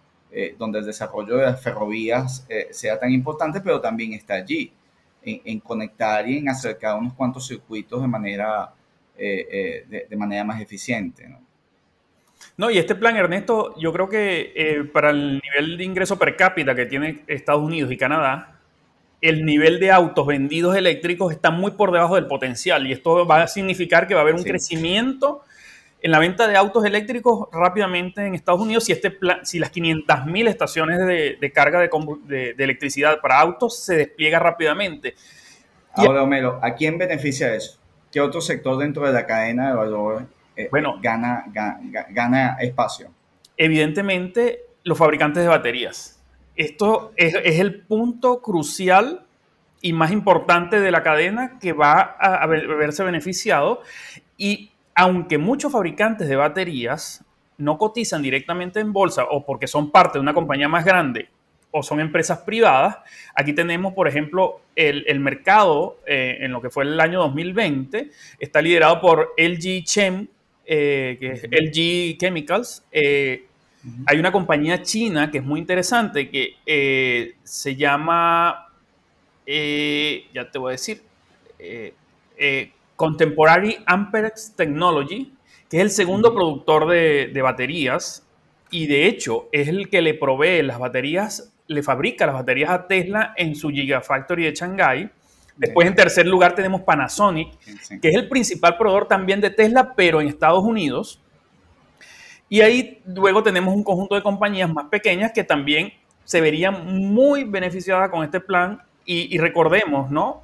donde 0.58 0.80
el 0.80 0.86
desarrollo 0.86 1.36
de 1.36 1.44
las 1.44 1.62
ferrovías 1.62 2.46
sea 2.70 2.98
tan 2.98 3.12
importante, 3.12 3.60
pero 3.60 3.80
también 3.80 4.14
está 4.14 4.34
allí, 4.34 4.72
en, 5.22 5.40
en, 5.44 5.60
conectar 5.60 6.28
y 6.28 6.38
en 6.38 6.48
acercar 6.48 6.98
unos 6.98 7.14
cuantos 7.14 7.46
circuitos 7.46 8.02
de 8.02 8.08
manera, 8.08 8.72
de, 9.16 10.06
de 10.08 10.16
manera 10.16 10.44
más 10.44 10.60
eficiente. 10.60 11.28
¿no? 11.28 11.44
No, 12.56 12.70
y 12.70 12.78
este 12.78 12.94
plan, 12.94 13.16
Ernesto, 13.16 13.74
yo 13.78 13.92
creo 13.92 14.08
que 14.08 14.52
eh, 14.54 14.84
para 14.84 15.10
el 15.10 15.40
nivel 15.40 15.76
de 15.76 15.84
ingreso 15.84 16.18
per 16.18 16.36
cápita 16.36 16.74
que 16.74 16.86
tiene 16.86 17.24
Estados 17.26 17.62
Unidos 17.62 17.90
y 17.90 17.96
Canadá, 17.96 18.60
el 19.20 19.44
nivel 19.44 19.80
de 19.80 19.90
autos 19.90 20.26
vendidos 20.26 20.76
eléctricos 20.76 21.32
está 21.32 21.50
muy 21.50 21.72
por 21.72 21.90
debajo 21.90 22.14
del 22.14 22.26
potencial 22.26 22.86
y 22.86 22.92
esto 22.92 23.26
va 23.26 23.42
a 23.42 23.48
significar 23.48 24.06
que 24.06 24.14
va 24.14 24.20
a 24.20 24.22
haber 24.22 24.34
un 24.34 24.44
crecimiento 24.44 25.42
en 26.04 26.10
la 26.10 26.18
venta 26.18 26.46
de 26.46 26.56
autos 26.56 26.84
eléctricos 26.84 27.48
rápidamente 27.50 28.26
en 28.26 28.34
Estados 28.34 28.60
Unidos 28.60 28.84
si, 28.84 28.92
este 28.92 29.10
plan, 29.10 29.44
si 29.44 29.58
las 29.58 29.72
500.000 29.72 30.48
estaciones 30.48 30.98
de, 30.98 31.52
carga 31.52 31.80
de, 31.80 32.54
electricidad 32.58 33.20
para 33.20 33.40
autos 33.40 33.82
se 33.82 33.96
despliega 33.96 34.38
rápidamente. 34.38 35.14
Ahora, 35.94 36.22
Homero, 36.22 36.60
¿a 36.62 36.74
quién 36.74 36.98
beneficia 36.98 37.54
eso? 37.54 37.78
¿Qué 38.12 38.20
otro 38.20 38.40
sector 38.40 38.76
dentro 38.76 39.06
de 39.06 39.12
la 39.12 39.26
cadena 39.26 39.68
de 39.70 39.74
valor 39.74 40.26
eh, 40.56 40.68
bueno, 40.70 40.98
gana, 41.02 41.44
gana, 42.10 42.56
espacio. 42.60 43.10
Evidentemente, 43.56 44.60
los 44.84 44.96
fabricantes 44.96 45.42
de 45.42 45.48
baterías. 45.48 46.20
Esto 46.56 47.12
es, 47.16 47.34
el 47.34 47.80
punto 47.82 48.40
crucial 48.40 49.26
y 49.80 49.92
más 49.92 50.12
importante 50.12 50.80
de 50.80 50.90
la 50.92 51.02
cadena 51.02 51.58
que 51.58 51.72
va 51.72 52.00
a, 52.00 52.46
verse 52.46 53.02
beneficiado. 53.02 53.82
Y 54.36 54.70
aunque 54.94 55.38
muchos 55.38 55.72
fabricantes 55.72 56.28
de 56.28 56.36
baterías 56.36 57.24
no 57.58 57.78
cotizan 57.78 58.22
directamente 58.22 58.80
en 58.80 58.92
bolsa 58.92 59.24
o 59.24 59.44
porque 59.44 59.66
son 59.66 59.90
parte 59.90 60.18
de 60.18 60.22
una 60.22 60.34
compañía 60.34 60.68
más 60.68 60.84
grande 60.84 61.28
o 61.76 61.82
son 61.82 61.98
empresas 61.98 62.38
privadas, 62.38 62.98
aquí 63.34 63.52
tenemos, 63.52 63.94
por 63.94 64.06
ejemplo, 64.06 64.60
el, 64.76 65.18
mercado 65.18 65.98
eh, 66.06 66.38
en 66.40 66.52
lo 66.52 66.62
que 66.62 66.70
fue 66.70 66.84
el 66.84 67.00
año 67.00 67.18
2020, 67.18 68.10
está 68.38 68.62
liderado 68.62 69.00
por 69.00 69.34
LG 69.36 69.82
Chem 69.82 70.28
eh, 70.66 71.16
que 71.18 71.32
es 71.32 71.42
LG 71.42 72.16
Chemicals. 72.16 72.84
Eh, 72.92 73.46
hay 74.06 74.18
una 74.18 74.30
compañía 74.30 74.82
china 74.82 75.32
que 75.32 75.38
es 75.38 75.44
muy 75.44 75.58
interesante 75.58 76.30
que 76.30 77.34
se 77.42 77.74
llama, 77.74 78.68
ya 79.44 80.50
te 80.50 80.58
voy 80.58 80.70
a 80.70 80.72
decir, 80.72 81.02
Contemporary 82.96 83.78
Amperex 83.86 84.54
Technology, 84.56 85.32
que 85.68 85.78
es 85.78 85.82
el 85.82 85.90
segundo 85.90 86.34
productor 86.34 86.88
de, 86.88 87.30
de 87.32 87.42
baterías 87.42 88.26
y 88.70 88.86
de 88.86 89.06
hecho 89.06 89.48
es 89.52 89.68
el 89.68 89.88
que 89.88 90.02
le 90.02 90.14
provee 90.14 90.62
las 90.62 90.78
baterías, 90.78 91.52
le 91.66 91.82
fabrica 91.82 92.26
las 92.26 92.34
baterías 92.34 92.70
a 92.70 92.86
Tesla 92.86 93.34
en 93.36 93.54
su 93.54 93.70
Gigafactory 93.70 94.44
de 94.44 94.54
Shanghai 94.54 95.10
Después, 95.56 95.86
en 95.86 95.94
tercer 95.94 96.26
lugar, 96.26 96.54
tenemos 96.54 96.82
Panasonic, 96.82 97.56
que 98.00 98.08
es 98.08 98.16
el 98.16 98.28
principal 98.28 98.76
proveedor 98.76 99.06
también 99.06 99.40
de 99.40 99.50
Tesla, 99.50 99.94
pero 99.94 100.20
en 100.20 100.26
Estados 100.26 100.64
Unidos. 100.64 101.20
Y 102.48 102.60
ahí 102.60 103.00
luego 103.06 103.42
tenemos 103.42 103.74
un 103.74 103.84
conjunto 103.84 104.16
de 104.16 104.22
compañías 104.22 104.72
más 104.72 104.86
pequeñas 104.86 105.32
que 105.32 105.44
también 105.44 105.92
se 106.24 106.40
verían 106.40 106.86
muy 107.12 107.44
beneficiadas 107.44 108.10
con 108.10 108.24
este 108.24 108.40
plan. 108.40 108.82
Y, 109.06 109.36
recordemos, 109.38 110.10
¿no? 110.10 110.43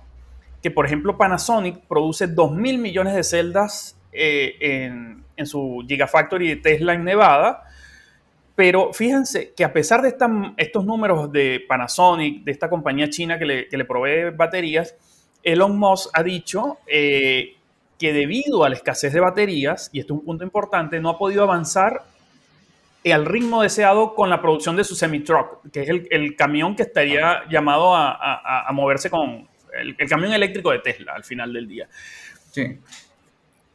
Que, 0.63 0.71
por 0.71 0.87
ejemplo, 0.87 1.17
Panasonic 1.17 1.79
produce 1.89 2.27
2 2.27 2.53
mil 2.53 2.79
millones 2.79 3.15
de 3.15 3.23
celdas 3.23 3.97
eh, 4.13 4.57
en, 4.61 5.25
en, 5.37 5.47
su 5.47 5.85
Gigafactory 5.87 6.49
de 6.49 6.57
Tesla 6.57 6.95
en 6.95 7.05
Nevada. 7.05 7.65
Pero 8.55 8.93
fíjense 8.93 9.55
que 9.55 9.65
a 9.65 9.73
pesar 9.73 10.03
de 10.03 10.15
estos 10.59 10.85
números 10.85 11.33
de 11.33 11.65
Panasonic, 11.67 12.45
de 12.45 12.53
esta 12.53 12.69
compañía 12.69 13.09
china 13.09 13.39
que 13.39 13.47
le, 13.47 13.85
provee 13.87 14.37
baterías, 14.37 14.95
Elon 15.43 15.79
Musk 15.79 16.11
ha 16.13 16.23
dicho 16.23 16.77
eh, 16.87 17.55
que 17.99 18.13
debido 18.13 18.65
a 18.65 18.69
la 18.69 18.75
escasez 18.75 19.15
de 19.15 19.21
baterías, 19.21 19.89
y 19.93 20.01
esto 20.01 20.13
es 20.13 20.21
un 20.21 20.27
punto 20.27 20.45
importante, 20.45 21.01
no 21.01 21.09
ha 21.09 21.17
podido 21.17 21.43
avanzar 21.43 22.03
al 23.11 23.25
ritmo 23.25 23.63
deseado 23.63 24.15
con 24.15 24.29
la 24.29 24.43
producción 24.43 24.77
de 24.77 24.85
su 24.85 24.95
semi-truck, 24.95 25.71
que 25.73 25.83
es 25.83 25.89
el, 26.11 26.37
camión 26.37 26.77
que 26.77 26.83
estaría 26.83 27.49
llamado 27.49 27.95
a, 27.97 28.69
moverse 28.73 29.09
con 29.09 29.49
el, 29.79 29.97
el, 29.99 30.09
camión 30.09 30.33
eléctrico 30.33 30.71
de 30.71 30.81
Tesla 30.81 31.13
al 31.15 31.25
final 31.25 31.53
del 31.53 31.69
día. 31.69 31.89
Sí. 32.51 32.79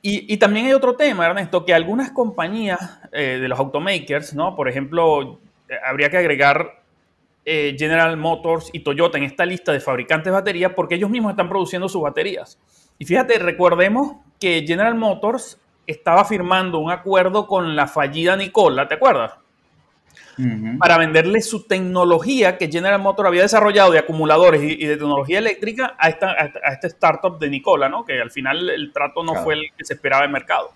Y, 0.07 0.37
también 0.37 0.67
hay 0.67 0.73
otro 0.73 0.95
tema, 0.95 1.25
Ernesto, 1.25 1.65
que 1.65 1.73
algunas 1.73 2.11
compañías 2.11 2.99
eh, 3.11 3.39
de 3.41 3.47
los 3.47 3.57
automakers, 3.57 4.35
¿no? 4.35 4.55
Por 4.55 4.69
ejemplo, 4.69 5.39
eh, 5.67 5.73
habría 5.83 6.11
que 6.11 6.17
agregar 6.17 6.83
eh, 7.43 7.75
General 7.75 8.15
Motors 8.15 8.69
y 8.71 8.81
Toyota 8.81 9.17
en 9.17 9.23
esta 9.23 9.47
lista 9.47 9.71
de 9.71 9.79
fabricantes 9.79 10.25
de 10.25 10.31
baterías 10.31 10.73
porque 10.75 10.93
ellos 10.93 11.09
mismos 11.09 11.31
están 11.31 11.49
produciendo 11.49 11.89
sus 11.89 12.03
baterías. 12.03 12.59
Y 12.99 13.05
fíjate, 13.05 13.39
recordemos 13.39 14.17
que 14.39 14.63
General 14.67 14.93
Motors 14.93 15.59
estaba 15.87 16.23
firmando 16.23 16.77
un 16.77 16.91
acuerdo 16.91 17.47
con 17.47 17.75
la 17.75 17.87
fallida 17.87 18.35
Nikola, 18.35 18.87
¿te 18.87 18.93
acuerdas? 18.93 19.31
Para 20.79 20.98
venderle 20.98 21.41
su 21.41 21.65
tecnología 21.65 22.57
que 22.57 22.69
General 22.69 23.01
Motors 23.01 23.27
había 23.27 23.43
desarrollado 23.43 23.91
de 23.91 24.00
acumuladores 24.00 24.62
y, 24.62 24.86
de 24.86 24.98
tecnología 24.98 25.39
eléctrica 25.39 25.95
a, 25.98 26.10
esta, 26.10 26.31
a, 26.31 26.74
este 26.74 26.88
startup 26.88 27.39
de 27.39 27.50
Nicola, 27.50 27.88
¿no? 27.89 28.03
que 28.05 28.19
al 28.19 28.31
final 28.31 28.69
el 28.69 28.91
trato 28.91 29.24
no 29.24 29.36
fue 29.36 29.53
el 29.53 29.62
que 29.77 29.86
se 29.86 29.93
esperaba 29.93 30.25
en 30.25 30.31
mercado. 30.31 30.72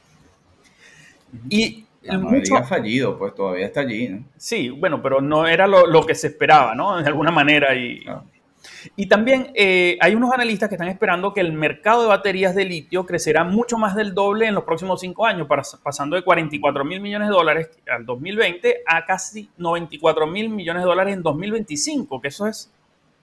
Y 1.50 1.86
mucho, 2.18 2.56
ha 2.56 2.64
fallido, 2.64 3.18
pues 3.18 3.36
todavía 3.36 3.66
está 3.66 3.82
allí. 3.82 4.08
¿no? 4.10 4.24
Sí, 4.38 4.70
bueno, 4.70 5.02
pero 5.02 5.22
no 5.22 5.48
era 5.48 5.68
lo, 5.68 5.86
lo, 5.86 6.06
que 6.06 6.16
se 6.16 6.28
esperaba, 6.28 6.74
¿no? 6.74 7.02
De 7.02 7.08
alguna 7.08 7.32
manera. 7.32 7.76
Y, 7.76 8.04
y 8.96 9.08
también 9.08 9.52
eh, 9.56 9.98
hay 10.02 10.16
unos 10.16 10.32
analistas 10.32 10.70
que 10.70 10.76
están 10.76 10.88
esperando 10.88 11.34
que 11.34 11.42
el 11.42 11.54
mercado 11.54 12.04
de 12.04 12.08
baterías 12.08 12.56
de 12.56 12.66
litio 12.66 13.06
crecerá 13.06 13.44
mucho 13.44 13.78
más 13.78 13.96
del 13.96 14.14
doble 14.14 14.48
en 14.48 14.56
los 14.56 14.64
próximos 14.64 15.02
cinco 15.02 15.26
años, 15.26 15.48
pasando 15.84 16.16
de 16.16 16.24
44 16.24 16.86
mil 16.86 17.02
millones 17.02 17.30
de 17.30 17.34
dólares 17.34 17.70
al 17.90 18.06
2020 18.06 18.84
a 18.86 19.06
casi 19.06 19.50
94 19.58 20.28
mil 20.28 20.50
millones 20.50 20.84
de 20.84 20.88
dólares 20.88 21.14
en 21.14 21.24
2025, 21.24 22.22
que 22.22 22.28
eso 22.28 22.48
es 22.48 22.72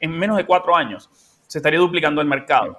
en 0.00 0.10
menos 0.10 0.36
de 0.36 0.44
cuatro 0.44 0.76
años. 0.76 1.08
Se 1.46 1.58
estaría 1.58 1.78
duplicando 1.78 2.20
el 2.20 2.26
mercado. 2.26 2.78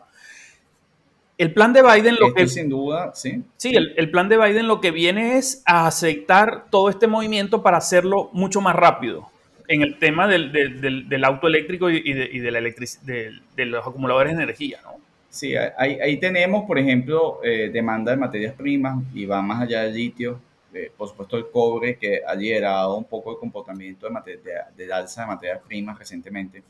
El 1.37 1.53
plan 1.53 1.71
de 1.71 1.83
Biden 1.83 2.17
lo 2.19 2.33
que... 2.33 2.47
Sin 2.47 2.67
duda, 2.67 3.11
sí. 3.13 3.43
Sí, 3.57 3.75
el, 3.75 3.93
el, 3.95 4.09
plan 4.09 4.27
de 4.27 4.37
Biden 4.37 4.67
lo 4.67 4.81
que 4.81 4.89
viene 4.89 5.37
es 5.37 5.61
a 5.67 5.85
aceptar 5.85 6.65
todo 6.71 6.89
este 6.89 7.05
movimiento 7.05 7.61
para 7.61 7.77
hacerlo 7.77 8.31
mucho 8.33 8.59
más 8.59 8.75
rápido 8.75 9.29
en 9.67 9.81
el 9.81 9.99
tema 9.99 10.27
del, 10.27 10.51
del, 10.51 11.09
del 11.09 11.23
auto 11.23 11.47
eléctrico 11.47 11.89
y, 11.89 12.13
de, 12.13 12.29
y 12.31 12.39
de, 12.39 12.51
la 12.51 12.61
de, 12.61 13.65
los 13.65 13.85
acumuladores 13.85 14.35
de 14.35 14.43
energía, 14.43 14.79
¿no? 14.83 14.95
Sí, 15.29 15.55
ahí, 15.55 15.99
ahí 15.99 16.17
tenemos, 16.17 16.65
por 16.65 16.79
ejemplo, 16.79 17.39
eh, 17.43 17.69
demanda 17.71 18.11
de 18.11 18.17
materias 18.17 18.55
primas 18.55 19.03
y 19.13 19.25
va 19.25 19.41
más 19.41 19.61
allá 19.61 19.83
del 19.83 19.93
litio, 19.93 20.39
eh, 20.73 20.91
por 20.95 21.09
supuesto 21.09 21.37
el 21.37 21.49
cobre, 21.51 21.97
que 21.97 22.21
ha 22.25 22.33
liderado 22.33 22.97
un 22.97 23.03
poco 23.03 23.31
el 23.31 23.37
comportamiento 23.37 24.07
de, 24.25 24.39
de, 24.75 24.93
alza 24.93 25.21
de 25.21 25.27
materias 25.27 25.61
primas 25.67 25.99
recientemente. 25.99 26.63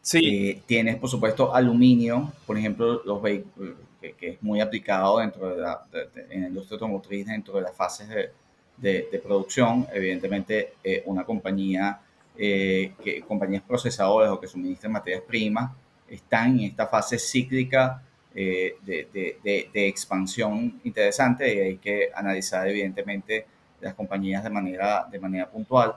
Sí. 0.00 0.62
tienes, 0.66 0.96
por 0.96 1.10
supuesto, 1.10 1.54
aluminio, 1.54 2.32
por 2.46 2.56
ejemplo, 2.56 3.02
los 3.04 3.20
vehículos, 3.20 3.74
que, 4.00 4.14
es 4.20 4.42
muy 4.42 4.60
aplicado 4.60 5.18
dentro 5.18 5.48
de 5.48 5.60
la, 5.60 5.84
en 6.30 6.42
la 6.42 6.48
industria 6.48 6.76
automotriz, 6.76 7.26
dentro 7.26 7.54
de 7.54 7.62
las 7.62 7.76
fases 7.76 8.08
de, 8.08 8.30
de, 8.76 9.20
producción. 9.22 9.86
Evidentemente, 9.92 10.74
una 11.06 11.24
compañía, 11.24 12.00
que, 12.36 13.24
compañías 13.26 13.62
procesadoras 13.62 14.30
o 14.30 14.40
que 14.40 14.46
suministran 14.46 14.92
materias 14.92 15.22
primas, 15.26 15.70
están 16.08 16.58
en 16.58 16.66
esta 16.66 16.86
fase 16.86 17.18
cíclica 17.18 18.02
eh, 18.38 18.76
de, 18.84 19.08
de, 19.42 19.70
de, 19.72 19.88
expansión 19.88 20.80
interesante 20.84 21.54
y 21.54 21.58
hay 21.58 21.76
que 21.78 22.10
analizar 22.14 22.68
evidentemente 22.68 23.46
las 23.80 23.94
compañías 23.94 24.44
de 24.44 24.50
manera, 24.50 25.06
de 25.10 25.18
manera 25.18 25.48
puntual. 25.48 25.94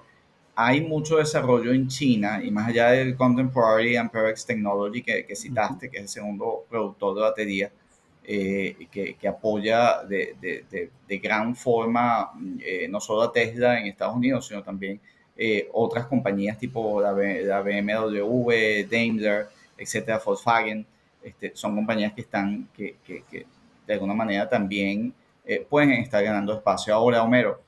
Hay 0.56 0.82
mucho 0.82 1.18
desarrollo 1.18 1.74
en 1.74 1.88
China 1.88 2.42
y 2.42 2.50
más 2.50 2.70
allá 2.70 2.92
del 2.92 3.16
Contemporary 3.16 3.98
Amperex 3.98 4.46
Technology 4.46 5.02
que, 5.02 5.26
que 5.26 5.36
citaste, 5.36 5.90
que 5.90 5.98
es 5.98 6.04
el 6.04 6.10
segundo 6.10 6.66
productor 6.70 7.16
de 7.16 7.22
batería, 7.22 7.72
eh, 8.32 8.88
que, 8.92 9.16
que, 9.16 9.28
apoya 9.28 10.04
de, 10.04 10.36
de, 10.40 10.92
de 11.08 11.18
gran 11.18 11.56
forma 11.56 12.32
eh, 12.60 12.88
no 12.88 13.02
solo 13.02 13.24
a 13.24 13.34
Tesla 13.34 13.80
en 13.80 13.88
Estados 13.88 14.16
Unidos, 14.16 14.48
sino 14.48 14.62
también 14.62 15.02
otras 15.72 16.06
compañías 16.06 16.60
tipo 16.60 17.02
la, 17.02 17.14
la 17.14 17.62
BMW, 17.62 18.86
Daimler, 18.90 19.48
etcétera, 19.78 20.22
Volkswagen, 20.24 20.86
este, 21.24 21.54
son 21.56 21.76
compañías 21.76 22.14
que 22.14 22.22
están, 22.22 22.68
que, 22.76 22.98
que, 23.06 23.24
que 23.32 23.46
de 23.88 23.94
alguna 23.94 24.14
manera 24.14 24.48
también 24.48 25.14
eh, 25.46 25.66
pueden 25.68 25.94
estar 25.94 26.24
ganando 26.24 26.54
espacio. 26.54 26.94
Ahora, 26.94 27.24
Homero, 27.24 27.60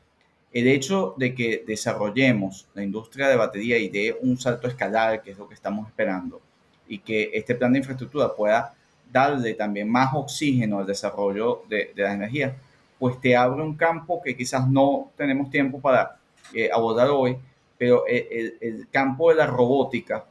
el 0.54 0.68
hecho 0.68 1.16
de 1.18 1.34
que 1.34 1.64
desarrollemos 1.66 2.68
la 2.76 2.84
industria 2.84 3.28
de 3.28 3.36
batería 3.36 3.80
y 3.80 3.90
de 3.90 4.16
un 4.22 4.38
salto 4.38 4.68
escalar, 4.68 5.24
que 5.24 5.32
es 5.32 5.38
lo 5.40 5.48
que 5.48 5.56
estamos 5.56 5.88
esperando, 5.88 6.40
y 6.88 7.00
que 7.00 7.32
este 7.34 7.56
plan 7.56 7.74
de 7.74 7.80
infraestructura 7.80 8.36
pueda 8.36 8.76
darle 9.12 9.54
también 9.54 9.90
más 9.90 10.14
oxígeno 10.14 10.80
al 10.80 10.86
desarrollo 10.86 11.64
de, 11.68 11.92
de 11.96 12.04
las 12.04 12.16
energías, 12.16 12.54
pues 13.02 13.20
te 13.20 13.36
abre 13.36 13.64
un 13.64 13.76
campo 13.76 14.22
que 14.22 14.38
quizás 14.38 14.70
no 14.70 15.12
tenemos 15.18 15.50
tiempo 15.50 15.82
para 15.82 16.20
eh, 16.54 16.70
abordar 16.72 17.10
hoy, 17.10 17.36
pero 17.78 18.06
el, 18.06 18.58
el, 18.62 18.88
campo 18.90 19.30
de 19.30 19.38
la 19.38 19.48
robótica 19.48 20.26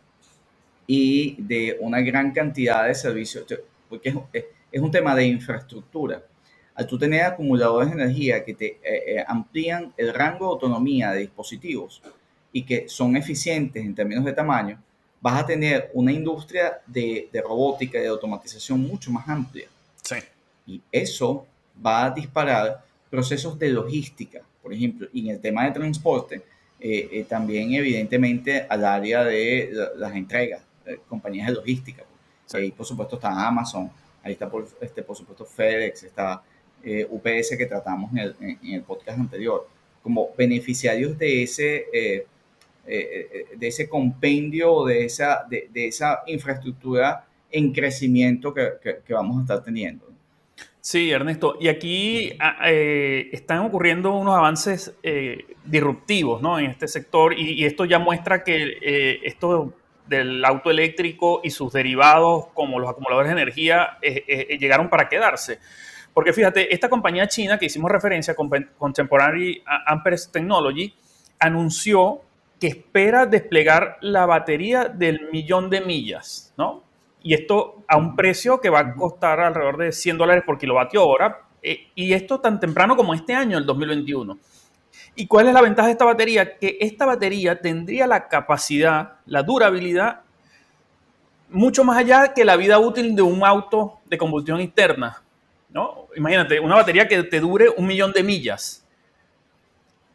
y 0.87 1.35
de 1.43 1.77
una 1.81 2.01
gran 2.01 2.31
cantidad 2.31 2.87
de 2.87 2.95
servicios, 2.95 3.45
porque 3.89 4.15
es, 4.71 4.81
un 4.81 4.91
tema 4.91 5.17
de 5.17 5.25
infraestructura. 5.25 6.23
Al 6.75 6.87
tú 6.87 6.97
tener 6.97 7.25
acumuladores 7.25 7.89
de 7.89 8.03
energía 8.03 8.45
que 8.45 8.55
te 8.55 8.67
eh, 8.67 8.81
eh, 8.85 9.25
amplían 9.27 9.93
el 9.97 10.15
rango 10.15 10.47
de 10.47 10.53
autonomía 10.53 11.11
de 11.11 11.23
dispositivos 11.23 12.01
y 12.53 12.63
que 12.63 12.89
son 12.89 13.17
eficientes 13.17 13.85
en 13.85 13.95
términos 13.95 14.25
de 14.25 14.33
tamaño, 14.33 14.81
vas 15.21 15.43
a 15.43 15.47
tener 15.47 15.91
una 15.95 16.13
industria 16.13 16.81
de, 16.87 17.29
de 17.33 17.43
robótica 17.43 17.99
y 17.99 18.03
de 18.03 18.09
automatización 18.09 18.81
mucho 18.81 19.11
más 19.11 19.29
amplia. 19.29 19.69
Sí. 20.03 20.17
Y 20.67 20.81
eso 20.91 21.47
va 21.85 22.07
a 22.07 22.11
disparar 22.11 22.83
procesos 23.11 23.59
de 23.59 23.69
logística, 23.71 24.41
por 24.63 24.73
ejemplo, 24.73 25.09
y 25.13 25.29
en 25.29 25.35
el 25.35 25.41
tema 25.41 25.65
de 25.65 25.73
transporte, 25.73 26.43
eh, 26.79 27.27
también 27.29 27.75
evidentemente 27.75 28.67
al 28.69 28.85
área 28.85 29.25
de 29.25 29.71
las 29.97 30.15
entregas 30.15 30.63
eh, 30.87 30.99
compañías 31.09 31.49
de 31.49 31.55
logística. 31.55 32.05
Ahí, 32.53 32.71
por 32.71 32.87
supuesto, 32.87 33.17
está 33.17 33.47
Amazon, 33.47 33.91
ahí 34.23 34.33
está, 34.33 34.49
por, 34.49 34.67
este, 34.81 35.03
por 35.03 35.17
supuesto, 35.17 35.45
FedEx, 35.45 36.05
está 36.05 36.43
eh, 36.83 37.07
UPS 37.09 37.57
que 37.57 37.67
tratamos 37.67 38.11
en 38.13 38.19
el, 38.19 38.37
en, 38.41 38.75
el, 38.75 38.83
podcast 38.83 39.19
anterior, 39.19 39.69
como 40.03 40.31
beneficiarios 40.37 41.19
de 41.19 41.43
ese, 41.43 42.27
eh, 42.91 43.57
de 43.57 43.67
ese 43.69 43.89
compendio, 43.89 44.85
de 44.85 45.05
esa, 45.05 45.45
de, 45.49 45.69
esa 45.75 46.21
infraestructura 46.27 47.25
en 47.51 47.73
crecimiento 47.73 48.55
que, 48.55 49.03
vamos 49.09 49.39
a 49.39 49.41
estar 49.43 49.65
teniendo. 49.65 50.07
Sí, 50.81 51.11
Ernesto. 51.11 51.57
Y 51.61 51.69
aquí 51.69 52.33
ah, 52.41 52.71
están 52.71 53.59
ocurriendo 53.61 54.15
unos 54.15 54.37
avances 54.37 54.95
disruptivos 55.65 56.41
¿no? 56.41 56.59
en 56.59 56.67
este 56.67 56.89
sector 56.89 57.39
y, 57.39 57.65
esto 57.65 57.85
ya 57.85 57.99
muestra 57.99 58.43
que 58.43 59.21
esto 59.25 59.75
del 60.11 60.45
auto 60.45 60.71
eléctrico 60.71 61.41
y 61.45 61.51
sus 61.51 61.73
derivados 61.73 62.49
como 62.53 62.81
los 62.81 62.91
acumuladores 62.91 63.29
de 63.29 63.41
energía 63.41 63.97
eh, 64.03 64.25
eh, 64.27 64.47
eh, 64.51 64.59
llegaron 64.59 64.91
para 64.91 65.09
quedarse. 65.09 65.61
Porque 66.13 66.33
fíjate, 66.33 66.75
esta 66.75 66.89
compañía 66.89 67.29
china 67.29 67.57
que 67.57 67.67
hicimos 67.67 67.91
referencia, 67.91 68.35
Contemporary 68.35 69.63
Amperes 69.87 70.29
Technology, 70.33 70.93
anunció 71.39 72.23
que 72.61 72.67
espera 72.67 73.27
desplegar 73.27 73.97
la 74.03 74.27
batería 74.27 74.85
del 74.85 75.31
millón 75.33 75.71
de 75.71 75.81
millas, 75.81 76.53
¿no? 76.57 76.85
Y 77.23 77.35
esto 77.35 77.83
a 77.89 77.97
un 77.97 78.15
precio 78.15 78.61
que 78.61 78.71
va 78.71 78.81
a 78.81 78.95
costar 78.95 79.41
alrededor 79.41 79.79
de 79.79 79.93
100 79.93 80.19
dólares 80.19 80.45
por 80.47 80.59
kilovatio 80.59 81.07
hora, 81.07 81.43
y 81.63 82.13
esto 82.13 82.41
tan 82.41 82.61
temprano 82.61 82.97
como 82.97 83.13
este 83.13 83.35
año, 83.35 83.59
el 83.59 83.67
2021. 83.67 84.39
¿Y 85.15 85.27
cuál 85.27 85.49
es 85.49 85.55
la 85.55 85.61
ventaja 85.61 85.87
de 85.87 85.93
esta 85.93 86.05
batería? 86.05 86.57
Que 86.59 86.79
esta 86.81 87.05
batería 87.05 87.61
tendría 87.61 88.07
la 88.07 88.29
capacidad, 88.29 89.15
la 89.27 89.43
durabilidad, 89.43 90.21
mucho 91.51 91.85
más 91.85 91.99
allá 91.99 92.33
que 92.33 92.45
la 92.45 92.57
vida 92.57 92.79
útil 92.79 93.15
de 93.15 93.23
un 93.23 93.45
auto 93.45 93.99
de 94.07 94.17
combustión 94.17 94.61
interna. 94.61 95.23
¿no? 95.71 96.07
Imagínate, 96.17 96.61
una 96.61 96.77
batería 96.77 97.09
que 97.09 97.23
te 97.25 97.41
dure 97.41 97.69
un 97.69 97.87
millón 97.87 98.13
de 98.13 98.23
millas. 98.23 98.87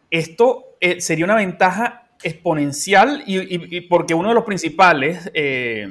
Esto 0.09 0.75
eh, 0.79 1.01
sería 1.01 1.25
una 1.25 1.35
ventaja 1.35 2.04
exponencial 2.23 3.23
y, 3.25 3.81
porque 3.81 4.13
uno 4.13 4.29
de 4.29 4.35
los 4.35 4.43
principales 4.43 5.29
eh, 5.33 5.87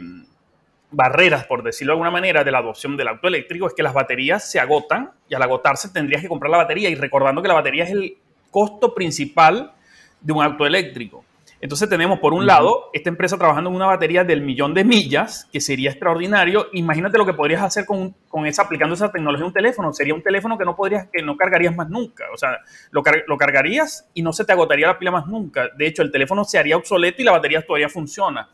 barreras, 0.90 1.44
por 1.46 1.62
decirlo 1.62 1.92
de 1.92 1.94
alguna 1.94 2.10
manera, 2.10 2.44
de 2.44 2.50
la 2.50 2.58
adopción 2.58 2.96
del 2.96 3.08
auto 3.08 3.28
eléctrico 3.28 3.66
es 3.66 3.74
que 3.74 3.82
las 3.82 3.94
baterías 3.94 4.50
se 4.50 4.58
agotan 4.58 5.10
y 5.28 5.34
al 5.34 5.42
agotarse 5.42 5.90
tendrías 5.90 6.22
que 6.22 6.28
comprar 6.28 6.50
la 6.50 6.58
batería 6.58 6.88
y 6.88 6.94
recordando 6.94 7.42
que 7.42 7.48
la 7.48 7.54
batería 7.54 7.84
es 7.84 7.90
el 7.90 8.16
costo 8.50 8.94
principal 8.94 9.72
de 10.20 10.32
un 10.32 10.42
auto 10.42 10.66
eléctrico. 10.66 11.24
Entonces 11.64 11.88
tenemos 11.88 12.18
por 12.18 12.34
un 12.34 12.44
lado 12.44 12.90
esta 12.92 13.08
empresa 13.08 13.38
trabajando 13.38 13.70
en 13.70 13.76
una 13.76 13.86
batería 13.86 14.22
del 14.22 14.42
millón 14.42 14.74
de 14.74 14.84
millas, 14.84 15.48
que 15.50 15.62
sería 15.62 15.88
extraordinario. 15.88 16.66
Imagínate 16.74 17.16
lo 17.16 17.24
que 17.24 17.32
podrías 17.32 17.62
hacer 17.62 17.86
con, 17.86 18.14
con 18.28 18.44
esa, 18.44 18.64
aplicando 18.64 18.94
esa 18.94 19.10
tecnología 19.10 19.44
en 19.44 19.46
un 19.46 19.52
teléfono. 19.54 19.90
Sería 19.94 20.12
un 20.12 20.22
teléfono 20.22 20.58
que 20.58 20.66
no 20.66 20.76
podrías, 20.76 21.08
que 21.10 21.22
no 21.22 21.38
cargarías 21.38 21.74
más 21.74 21.88
nunca. 21.88 22.26
O 22.34 22.36
sea, 22.36 22.58
lo, 22.90 23.02
lo 23.26 23.38
cargarías 23.38 24.06
y 24.12 24.20
no 24.20 24.34
se 24.34 24.44
te 24.44 24.52
agotaría 24.52 24.88
la 24.88 24.98
pila 24.98 25.10
más 25.10 25.26
nunca. 25.26 25.70
De 25.74 25.86
hecho, 25.86 26.02
el 26.02 26.12
teléfono 26.12 26.44
se 26.44 26.58
haría 26.58 26.76
obsoleto 26.76 27.22
y 27.22 27.24
la 27.24 27.32
batería 27.32 27.64
todavía 27.64 27.88
funciona. 27.88 28.46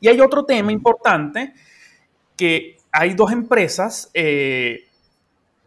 Y 0.00 0.08
hay 0.08 0.18
otro 0.22 0.46
tema 0.46 0.72
importante 0.72 1.52
que 2.34 2.78
hay 2.90 3.12
dos 3.12 3.30
empresas, 3.30 4.10
eh, 4.14 4.88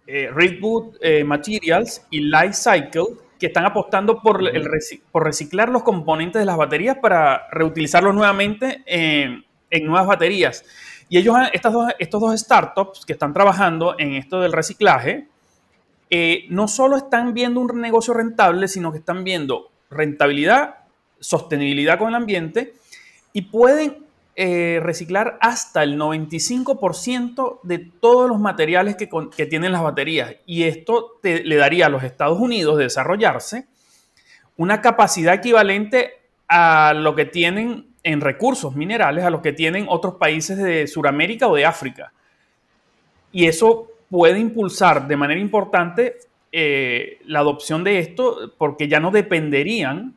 eh 0.07 0.31
Redwood 0.33 0.95
eh, 0.99 1.23
Materials 1.23 2.07
y 2.09 2.21
Life 2.21 2.53
Cycle, 2.53 3.26
que 3.39 3.47
están 3.47 3.65
apostando 3.65 4.21
por, 4.21 4.41
el 4.47 4.67
por 5.11 5.23
reciclar 5.23 5.69
los 5.69 5.83
componentes 5.83 6.39
de 6.39 6.45
las 6.45 6.57
baterías 6.57 6.97
para 6.97 7.47
reutilizarlos 7.51 8.13
nuevamente 8.15 8.83
en, 8.85 9.45
nuevas 9.85 10.07
baterías. 10.07 10.65
Y 11.09 11.17
ellos, 11.17 11.35
estas 11.53 11.73
dos, 11.73 11.91
estos 11.99 12.21
dos 12.21 12.39
startups 12.39 13.05
que 13.05 13.13
están 13.13 13.33
trabajando 13.33 13.95
en 13.97 14.13
esto 14.13 14.41
del 14.41 14.51
reciclaje, 14.51 15.27
eh, 16.09 16.45
no 16.49 16.67
solo 16.67 16.97
están 16.97 17.33
viendo 17.33 17.59
un 17.59 17.81
negocio 17.81 18.13
rentable, 18.13 18.67
sino 18.67 18.91
que 18.91 18.99
están 18.99 19.23
viendo 19.23 19.71
rentabilidad, 19.89 20.75
sostenibilidad 21.19 21.97
con 21.97 22.09
el 22.09 22.15
ambiente 22.15 22.73
y 23.33 23.43
pueden 23.43 24.06
eh, 24.39 24.79
reciclar 24.83 25.39
hasta 25.41 25.81
el 25.81 25.99
95% 25.99 27.59
de 27.63 27.79
todos 27.79 28.29
los 28.29 28.39
materiales 28.39 28.95
que, 28.95 29.07
tienen 29.47 29.71
las 29.71 29.81
baterías. 29.81 30.35
Y 30.45 30.65
esto 30.65 31.19
le 31.23 31.55
daría 31.55 31.87
a 31.87 31.89
los 31.89 32.03
Estados 32.03 32.39
Unidos 32.39 32.77
de 32.77 32.83
desarrollarse 32.83 33.65
una 34.55 34.79
capacidad 34.79 35.33
equivalente 35.33 36.11
a 36.47 36.93
lo 36.93 37.15
que 37.15 37.25
tienen 37.25 37.87
en 38.03 38.21
recursos 38.21 38.75
minerales, 38.75 39.23
a 39.23 39.31
los 39.31 39.41
que 39.41 39.53
tienen 39.53 39.87
otros 39.89 40.17
países 40.17 40.59
de 40.59 40.85
Sudamérica 40.85 41.47
o 41.47 41.55
de 41.55 41.65
África. 41.65 42.13
Y 43.31 43.47
eso 43.47 43.87
puede 44.07 44.37
impulsar 44.37 45.07
de 45.07 45.17
manera 45.17 45.41
importante 45.41 46.17
eh, 46.51 47.17
la 47.25 47.39
adopción 47.39 47.83
de 47.83 47.97
esto 47.97 48.53
porque 48.55 48.87
ya 48.87 48.99
no 48.99 49.09
dependerían 49.09 50.13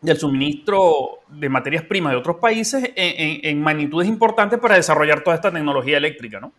del 0.00 0.18
suministro 0.18 1.20
de 1.28 1.48
materias 1.48 1.84
primas 1.84 2.12
de 2.12 2.18
otros 2.18 2.36
países 2.36 2.92
en, 2.94 3.60
magnitudes 3.60 4.08
importantes 4.08 4.58
para 4.58 4.76
desarrollar 4.76 5.22
toda 5.22 5.36
esta 5.36 5.50
tecnología 5.50 5.96
eléctrica, 5.96 6.38
¿no? 6.40 6.52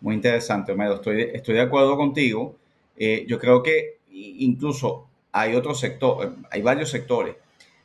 Muy 0.00 0.14
interesante, 0.14 0.72
Homero. 0.72 0.94
Estoy, 0.94 1.54
de 1.54 1.60
acuerdo 1.60 1.96
contigo. 1.96 2.54
Eh, 2.96 3.24
yo 3.26 3.38
creo 3.38 3.62
que 3.62 3.98
incluso 4.10 5.08
hay 5.32 5.54
otro 5.54 5.74
sector, 5.74 6.36
hay 6.50 6.62
varios 6.62 6.90
sectores. 6.90 7.34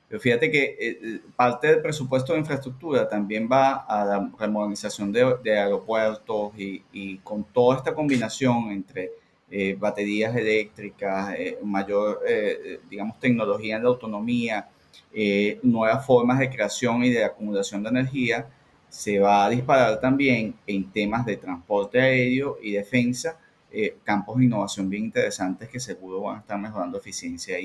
Pero 0.08 0.20
fíjate 0.20 0.52
que 0.52 0.76
eh, 0.78 1.22
parte 1.38 1.68
del 1.68 1.82
presupuesto 1.82 2.34
de 2.34 2.40
infraestructura 2.40 3.08
también 3.08 3.48
va 3.50 3.86
a 3.88 4.04
la 4.04 4.32
remodernización 4.38 5.12
de, 5.12 5.38
de 5.42 5.58
aeropuertos 5.58 6.52
y, 6.58 6.84
y, 6.92 7.18
con 7.20 7.46
toda 7.46 7.78
esta 7.78 7.96
combinación 7.96 8.72
entre 8.72 9.12
eh, 9.52 9.76
baterías 9.78 10.36
eléctricas, 10.36 11.36
eh, 11.38 11.60
mayor, 11.64 12.22
eh, 12.28 12.80
digamos, 12.90 13.20
tecnología 13.20 13.76
en 13.76 13.84
la 13.84 13.90
autonomía 13.90 14.70
eh, 15.14 15.60
nuevas 15.64 16.06
formas 16.06 16.40
de 16.40 16.50
creación 16.50 17.04
y 17.04 17.10
de 17.10 17.26
acumulación 17.26 17.84
de 17.84 17.90
energía, 17.90 18.48
se 18.88 19.20
va 19.20 19.46
a 19.46 19.50
disparar 19.50 20.00
también 20.00 20.56
en 20.66 20.90
temas 20.90 21.26
de 21.26 21.36
transporte 21.36 22.00
aéreo 22.00 22.58
y 22.62 22.72
defensa, 22.72 23.38
eh, 23.72 23.98
campos 24.06 24.38
de 24.38 24.46
innovación 24.46 24.90
bien 24.90 25.06
interesantes 25.06 25.68
que 25.68 25.80
seguro 25.82 26.22
van 26.22 26.38
a 26.38 26.40
estar 26.40 26.58
mejorando 26.58 26.98
eficiencia. 26.98 27.58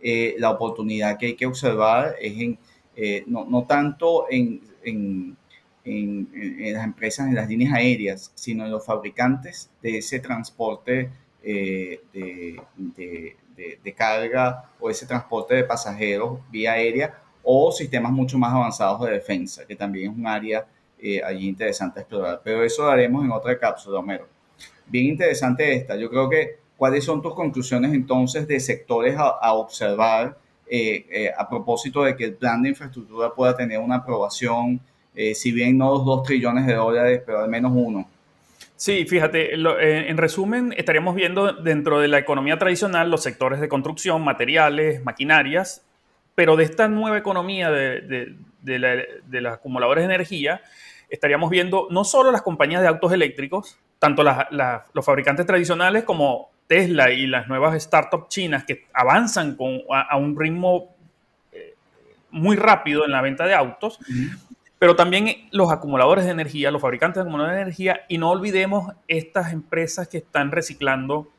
Eh, 0.00 0.36
la 0.38 0.50
oportunidad 0.50 1.18
que 1.18 1.26
hay 1.26 1.36
que 1.36 1.46
observar 1.46 2.16
es 2.20 2.38
en, 2.38 2.58
no, 3.26 3.44
no, 3.44 3.64
tanto 3.64 4.26
en, 4.30 4.62
en, 4.84 5.36
en, 5.84 6.72
las 6.72 6.84
empresas, 6.84 7.28
en 7.28 7.34
las 7.34 7.48
líneas 7.48 7.74
aéreas, 7.74 8.32
sino 8.34 8.64
en 8.64 8.70
los 8.70 8.86
fabricantes 8.86 9.70
de 9.82 9.98
ese 9.98 10.18
transporte 10.20 11.10
de, 11.52 12.60
de, 13.56 13.78
de, 13.82 13.94
carga 13.94 14.64
o 14.80 14.90
ese 14.90 15.06
transporte 15.06 15.54
de 15.54 15.64
pasajeros 15.64 16.40
vía 16.50 16.72
aérea 16.72 17.18
o 17.42 17.70
sistemas 17.70 18.12
mucho 18.12 18.38
más 18.38 18.52
avanzados 18.52 19.06
de 19.06 19.12
defensa, 19.12 19.64
que 19.66 19.76
también 19.76 20.10
es 20.10 20.18
un 20.18 20.26
área 20.26 20.66
eh, 20.98 21.22
allí 21.22 21.48
interesante 21.48 22.00
a 22.00 22.02
explorar. 22.02 22.40
Pero 22.42 22.64
eso 22.64 22.82
lo 22.82 22.90
haremos 22.90 23.24
en 23.24 23.30
otra 23.30 23.56
cápsula, 23.58 24.00
Homero. 24.00 24.26
Bien 24.86 25.06
interesante 25.06 25.72
esta. 25.72 25.96
Yo 25.96 26.10
creo 26.10 26.28
que, 26.28 26.58
¿cuáles 26.76 27.04
son 27.04 27.22
tus 27.22 27.34
conclusiones 27.34 27.94
entonces 27.94 28.48
de 28.48 28.58
sectores 28.58 29.14
a, 29.16 29.52
observar 29.54 30.36
eh, 30.68 31.06
eh, 31.10 31.32
a 31.36 31.48
propósito 31.48 32.02
de 32.02 32.16
que 32.16 32.24
el 32.24 32.34
plan 32.34 32.62
de 32.62 32.70
infraestructura 32.70 33.32
pueda 33.32 33.56
tener 33.56 33.78
una 33.78 33.96
aprobación, 33.96 34.80
si 35.34 35.50
bien 35.50 35.78
no 35.78 35.92
los 35.92 36.04
2 36.04 36.24
trillones 36.24 36.66
de 36.66 36.74
dólares, 36.74 37.22
pero 37.24 37.40
al 37.40 37.48
menos 37.48 37.72
uno? 37.74 38.06
Sí, 38.76 39.06
fíjate, 39.06 39.54
eh, 39.54 40.10
en 40.10 40.16
resumen, 40.18 40.74
estaríamos 40.76 41.14
viendo 41.14 41.54
dentro 41.54 41.98
de 41.98 42.08
la 42.08 42.18
economía 42.18 42.58
tradicional 42.58 43.10
los 43.10 43.22
sectores 43.22 43.58
de 43.58 43.70
construcción, 43.70 44.22
materiales, 44.22 45.02
maquinarias, 45.02 45.82
pero 46.34 46.56
de 46.56 46.64
esta 46.64 46.86
nueva 46.86 47.16
economía 47.16 47.70
de, 47.70 48.36
los 48.62 49.52
acumuladores 49.52 50.02
de 50.06 50.14
energía, 50.14 50.60
estaríamos 51.08 51.48
viendo 51.48 51.88
no 51.90 52.04
solo 52.04 52.30
las 52.30 52.42
compañías 52.42 52.82
de 52.82 52.88
autos 52.88 53.12
eléctricos, 53.12 53.78
tanto 53.98 54.22
los 54.22 55.04
fabricantes 55.04 55.46
tradicionales 55.46 56.04
como 56.04 56.50
Tesla 56.66 57.10
y 57.10 57.26
las 57.26 57.48
nuevas 57.48 57.82
startups 57.82 58.28
chinas 58.28 58.64
que 58.64 58.84
avanzan 58.92 59.56
a, 59.90 60.16
un 60.18 60.38
ritmo 60.38 60.94
eh, 61.50 61.74
muy 62.30 62.56
rápido 62.56 63.06
en 63.06 63.12
la 63.12 63.22
venta 63.22 63.46
de 63.46 63.54
autos, 63.54 63.98
pero 64.78 64.94
también 64.94 65.48
los 65.52 65.72
acumuladores 65.72 66.26
de 66.26 66.32
energía, 66.32 66.70
los 66.70 66.82
fabricantes 66.82 67.16
de 67.16 67.22
acumuladores 67.22 67.56
de 67.56 67.62
energía, 67.62 68.00
y 68.08 68.18
no 68.18 68.30
olvidemos 68.30 68.92
estas 69.08 69.52
empresas 69.52 70.08
que 70.08 70.18
están 70.18 70.52
reciclando 70.52 71.30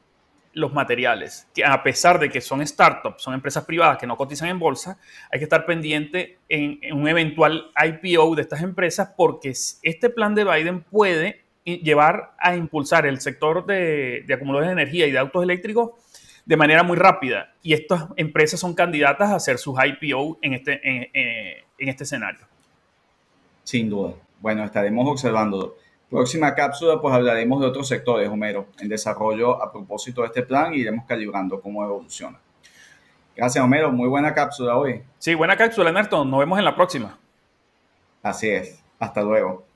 los 0.53 0.73
materiales, 0.73 1.47
que 1.53 1.63
a 1.63 1.83
pesar 1.83 2.19
de 2.19 2.29
que 2.29 2.41
son 2.41 2.65
startups, 2.65 3.21
son 3.21 3.35
empresas 3.35 3.63
privadas 3.65 3.99
que 3.99 4.07
no 4.07 4.17
cotizan 4.17 4.49
en 4.49 4.57
bolsa, 4.57 4.97
hay 5.31 5.37
que 5.37 5.43
estar 5.43 5.67
pendiente 5.67 6.39
en, 6.49 6.79
un 6.93 7.07
eventual 7.07 7.71
IPO 7.75 8.33
de 8.35 8.41
estas 8.41 8.63
empresas 8.63 9.13
porque 9.15 9.49
este 9.49 10.09
plan 10.09 10.33
de 10.33 10.43
Biden 10.43 10.81
puede 10.81 11.43
llevar 11.63 12.33
a 12.39 12.55
impulsar 12.55 13.05
el 13.05 13.21
sector 13.21 13.67
de, 13.67 14.25
acumuladores 14.33 14.69
de 14.69 14.81
energía 14.81 15.05
y 15.05 15.11
de 15.11 15.19
autos 15.19 15.43
eléctricos 15.43 15.91
de 16.43 16.57
manera 16.57 16.81
muy 16.81 16.97
rápida. 16.97 17.53
Y 17.61 17.73
estas 17.73 18.05
empresas 18.15 18.59
son 18.59 18.73
candidatas 18.73 19.29
a 19.29 19.35
hacer 19.35 19.59
sus 19.59 19.75
IPO 19.77 20.39
este, 20.41 20.79
en 21.77 21.89
este 21.89 22.03
escenario. 22.03 22.47
Sin 23.67 23.89
duda. 23.89 24.13
Bueno, 24.39 24.63
estaremos 24.63 25.05
observando. 25.09 25.75
Próxima 26.09 26.55
cápsula, 26.55 27.01
pues 27.01 27.13
hablaremos 27.13 27.59
de 27.59 27.67
otros 27.67 27.85
sectores, 27.85 28.29
Homero, 28.29 28.67
en 28.79 28.87
desarrollo 28.87 29.61
a 29.61 29.69
propósito 29.69 30.21
de 30.21 30.27
este 30.27 30.43
plan 30.43 30.73
y 30.73 30.77
iremos 30.77 31.03
calibrando 31.05 31.59
cómo 31.59 31.83
evoluciona. 31.83 32.39
Gracias, 33.35 33.61
Homero. 33.61 33.91
Muy 33.91 34.07
buena 34.07 34.33
cápsula 34.33 34.77
hoy. 34.77 35.03
Sí, 35.17 35.35
buena 35.35 35.57
cápsula, 35.57 35.89
Ernesto. 35.89 36.23
Nos 36.23 36.39
vemos 36.39 36.57
en 36.57 36.63
la 36.63 36.77
próxima. 36.77 37.19
Así 38.23 38.47
es. 38.47 38.81
Hasta 38.99 39.21
luego. 39.21 39.66